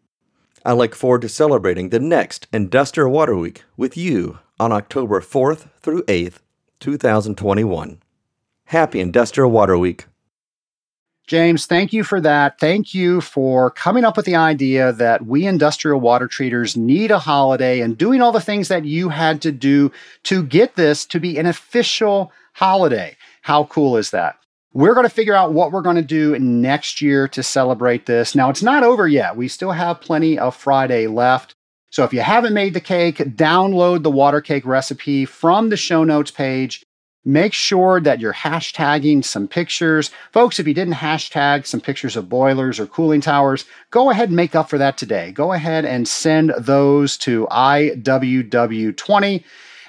I 0.65 0.71
look 0.71 0.95
forward 0.95 1.21
to 1.23 1.29
celebrating 1.29 1.89
the 1.89 1.99
next 1.99 2.47
Industrial 2.53 3.11
Water 3.11 3.35
Week 3.35 3.63
with 3.75 3.97
you 3.97 4.39
on 4.59 4.71
October 4.71 5.19
4th 5.19 5.67
through 5.81 6.03
8th, 6.03 6.37
2021. 6.79 8.01
Happy 8.65 9.01
Industrial 9.01 9.51
Water 9.51 9.77
Week! 9.77 10.05
James, 11.27 11.65
thank 11.65 11.91
you 11.91 12.03
for 12.03 12.21
that. 12.21 12.59
Thank 12.59 12.93
you 12.93 13.19
for 13.19 13.71
coming 13.71 14.05
up 14.05 14.15
with 14.15 14.25
the 14.25 14.35
idea 14.35 14.93
that 14.93 15.25
we 15.25 15.45
industrial 15.45 15.99
water 15.99 16.27
treaters 16.27 16.77
need 16.77 17.11
a 17.11 17.19
holiday 17.19 17.81
and 17.81 17.97
doing 17.97 18.21
all 18.21 18.31
the 18.31 18.41
things 18.41 18.69
that 18.69 18.85
you 18.85 19.09
had 19.09 19.41
to 19.41 19.51
do 19.51 19.91
to 20.23 20.43
get 20.43 20.75
this 20.75 21.05
to 21.07 21.19
be 21.19 21.37
an 21.37 21.45
official 21.45 22.31
holiday. 22.53 23.15
How 23.41 23.65
cool 23.65 23.97
is 23.97 24.11
that? 24.11 24.37
We're 24.73 24.95
going 24.95 25.05
to 25.05 25.13
figure 25.13 25.35
out 25.35 25.53
what 25.53 25.71
we're 25.71 25.81
going 25.81 25.97
to 25.97 26.01
do 26.01 26.37
next 26.39 27.01
year 27.01 27.27
to 27.29 27.43
celebrate 27.43 28.07
this. 28.07 28.33
Now, 28.33 28.49
it's 28.49 28.63
not 28.63 28.83
over 28.83 29.07
yet. 29.07 29.37
We 29.37 29.47
still 29.47 29.71
have 29.71 30.01
plenty 30.01 30.39
of 30.39 30.55
Friday 30.55 31.07
left. 31.07 31.53
So 31.91 32.03
if 32.03 32.11
you 32.11 32.21
haven't 32.21 32.55
made 32.55 32.73
the 32.73 32.81
cake, 32.81 33.17
download 33.17 34.01
the 34.01 34.09
water 34.09 34.41
cake 34.41 34.65
recipe 34.65 35.25
from 35.25 35.69
the 35.69 35.77
show 35.77 36.03
notes 36.03 36.31
page 36.31 36.83
Make 37.25 37.53
sure 37.53 38.01
that 38.01 38.19
you're 38.19 38.33
hashtagging 38.33 39.23
some 39.23 39.47
pictures. 39.47 40.11
Folks, 40.33 40.59
if 40.59 40.67
you 40.67 40.73
didn't 40.73 40.95
hashtag 40.95 41.65
some 41.65 41.79
pictures 41.79 42.17
of 42.17 42.27
boilers 42.27 42.81
or 42.81 42.85
cooling 42.85 43.21
towers, 43.21 43.63
go 43.91 44.09
ahead 44.09 44.27
and 44.27 44.35
make 44.35 44.55
up 44.55 44.69
for 44.69 44.77
that 44.77 44.97
today. 44.97 45.31
Go 45.31 45.53
ahead 45.53 45.85
and 45.85 46.05
send 46.05 46.53
those 46.59 47.15
to 47.19 47.47
IWW20. 47.49 49.43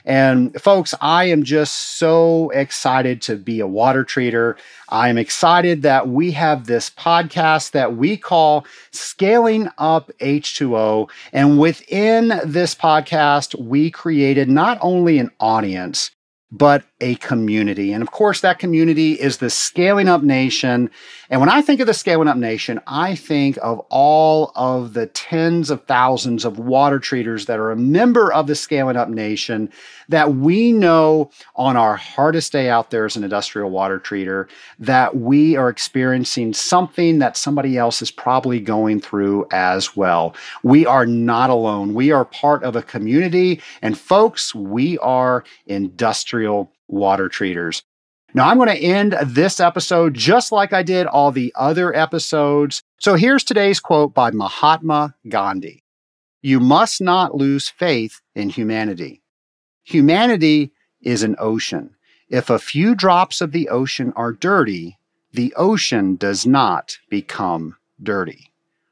And 0.04 0.60
folks, 0.60 0.94
I 1.00 1.24
am 1.24 1.44
just 1.44 1.96
so 1.96 2.50
excited 2.50 3.22
to 3.22 3.36
be 3.36 3.60
a 3.60 3.66
water 3.66 4.04
treater. 4.04 4.56
I 4.90 5.08
am 5.08 5.16
excited 5.16 5.82
that 5.82 6.08
we 6.08 6.32
have 6.32 6.66
this 6.66 6.90
podcast 6.90 7.70
that 7.70 7.96
we 7.96 8.16
call 8.18 8.66
Scaling 8.90 9.68
Up 9.78 10.10
H2O. 10.20 11.08
And 11.32 11.58
within 11.58 12.40
this 12.44 12.74
podcast, 12.74 13.58
we 13.58 13.90
created 13.90 14.50
not 14.50 14.78
only 14.82 15.18
an 15.18 15.30
audience, 15.40 16.10
but 16.56 16.84
a 17.00 17.16
community. 17.16 17.92
And 17.92 18.00
of 18.00 18.12
course, 18.12 18.40
that 18.42 18.60
community 18.60 19.14
is 19.14 19.38
the 19.38 19.50
Scaling 19.50 20.08
Up 20.08 20.22
Nation. 20.22 20.88
And 21.28 21.40
when 21.40 21.50
I 21.50 21.62
think 21.62 21.80
of 21.80 21.88
the 21.88 21.94
Scaling 21.94 22.28
Up 22.28 22.36
Nation, 22.36 22.80
I 22.86 23.16
think 23.16 23.58
of 23.60 23.80
all 23.90 24.52
of 24.54 24.94
the 24.94 25.06
tens 25.08 25.68
of 25.70 25.84
thousands 25.84 26.44
of 26.44 26.60
water 26.60 27.00
treaters 27.00 27.46
that 27.46 27.58
are 27.58 27.72
a 27.72 27.76
member 27.76 28.32
of 28.32 28.46
the 28.46 28.54
Scaling 28.54 28.96
Up 28.96 29.08
Nation 29.08 29.68
that 30.08 30.36
we 30.36 30.70
know 30.70 31.30
on 31.56 31.76
our 31.76 31.96
hardest 31.96 32.52
day 32.52 32.68
out 32.68 32.90
there 32.90 33.04
as 33.04 33.16
an 33.16 33.24
industrial 33.24 33.70
water 33.70 33.98
treater 33.98 34.48
that 34.78 35.16
we 35.16 35.56
are 35.56 35.68
experiencing 35.68 36.54
something 36.54 37.18
that 37.18 37.36
somebody 37.36 37.76
else 37.76 38.00
is 38.00 38.12
probably 38.12 38.60
going 38.60 39.00
through 39.00 39.46
as 39.50 39.96
well. 39.96 40.36
We 40.62 40.86
are 40.86 41.06
not 41.06 41.50
alone. 41.50 41.94
We 41.94 42.12
are 42.12 42.24
part 42.24 42.62
of 42.62 42.76
a 42.76 42.82
community. 42.82 43.60
And 43.82 43.98
folks, 43.98 44.54
we 44.54 44.98
are 44.98 45.42
industrial 46.44 46.72
water 46.88 47.28
treaters. 47.28 47.82
Now, 48.34 48.48
I'm 48.48 48.56
going 48.56 48.68
to 48.68 48.76
end 48.76 49.16
this 49.26 49.60
episode 49.60 50.14
just 50.14 50.50
like 50.52 50.72
I 50.72 50.82
did 50.82 51.06
all 51.06 51.30
the 51.30 51.52
other 51.56 51.94
episodes. 51.94 52.82
So 52.98 53.14
here's 53.14 53.44
today's 53.44 53.80
quote 53.80 54.12
by 54.12 54.30
Mahatma 54.32 55.14
Gandhi 55.28 55.82
You 56.42 56.60
must 56.60 57.00
not 57.00 57.34
lose 57.34 57.68
faith 57.68 58.20
in 58.34 58.50
humanity. 58.50 59.22
Humanity 59.84 60.72
is 61.00 61.22
an 61.22 61.36
ocean. 61.38 61.94
If 62.28 62.50
a 62.50 62.58
few 62.58 62.94
drops 62.94 63.40
of 63.40 63.52
the 63.52 63.68
ocean 63.68 64.12
are 64.16 64.32
dirty, 64.32 64.98
the 65.32 65.54
ocean 65.56 66.16
does 66.16 66.46
not 66.46 66.98
become 67.08 67.76
dirty. 68.02 68.50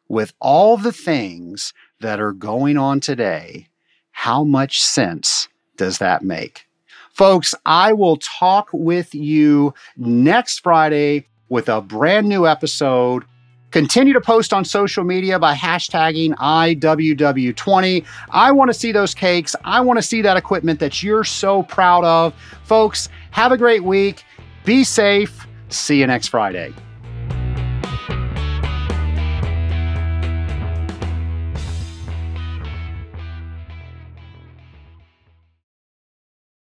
With 0.09 0.35
all 0.41 0.77
the 0.77 0.93
things 0.93 1.73
that 2.01 2.21
are 2.21 2.33
going 2.33 2.77
on 2.77 3.01
today, 3.01 3.67
how 4.11 4.45
much 4.45 4.81
sense 4.81 5.49
does 5.77 5.99
that 5.99 6.23
make? 6.23 6.67
Folks, 7.12 7.55
I 7.66 7.92
will 7.92 8.16
talk 8.16 8.68
with 8.72 9.14
you 9.14 9.75
next 9.96 10.61
Friday 10.61 11.29
with 11.51 11.68
a 11.68 11.83
brand 11.83 12.27
new 12.29 12.46
episode. 12.46 13.25
Continue 13.70 14.12
to 14.12 14.20
post 14.20 14.53
on 14.53 14.64
social 14.64 15.05
media 15.05 15.38
by 15.38 15.55
hashtagging 15.55 16.35
IWW20. 16.37 18.05
I 18.31 18.53
want 18.53 18.70
to 18.70 18.75
see 18.75 18.92
those 18.92 19.14
cakes. 19.14 19.55
I 19.64 19.81
want 19.81 19.98
to 19.98 20.03
see 20.03 20.22
that 20.22 20.37
equipment 20.37 20.81
that 20.81 21.03
you're 21.03 21.25
so 21.25 21.62
proud 21.62 22.05
of. 22.05 22.35
Folks, 22.64 23.09
have 23.31 23.53
a 23.53 23.59
great 23.59 23.85
week. 23.85 24.25
Be 24.64 24.85
safe. 24.85 25.46
See 25.68 26.01
you 26.01 26.07
next 26.07 26.29
Friday. 26.29 26.72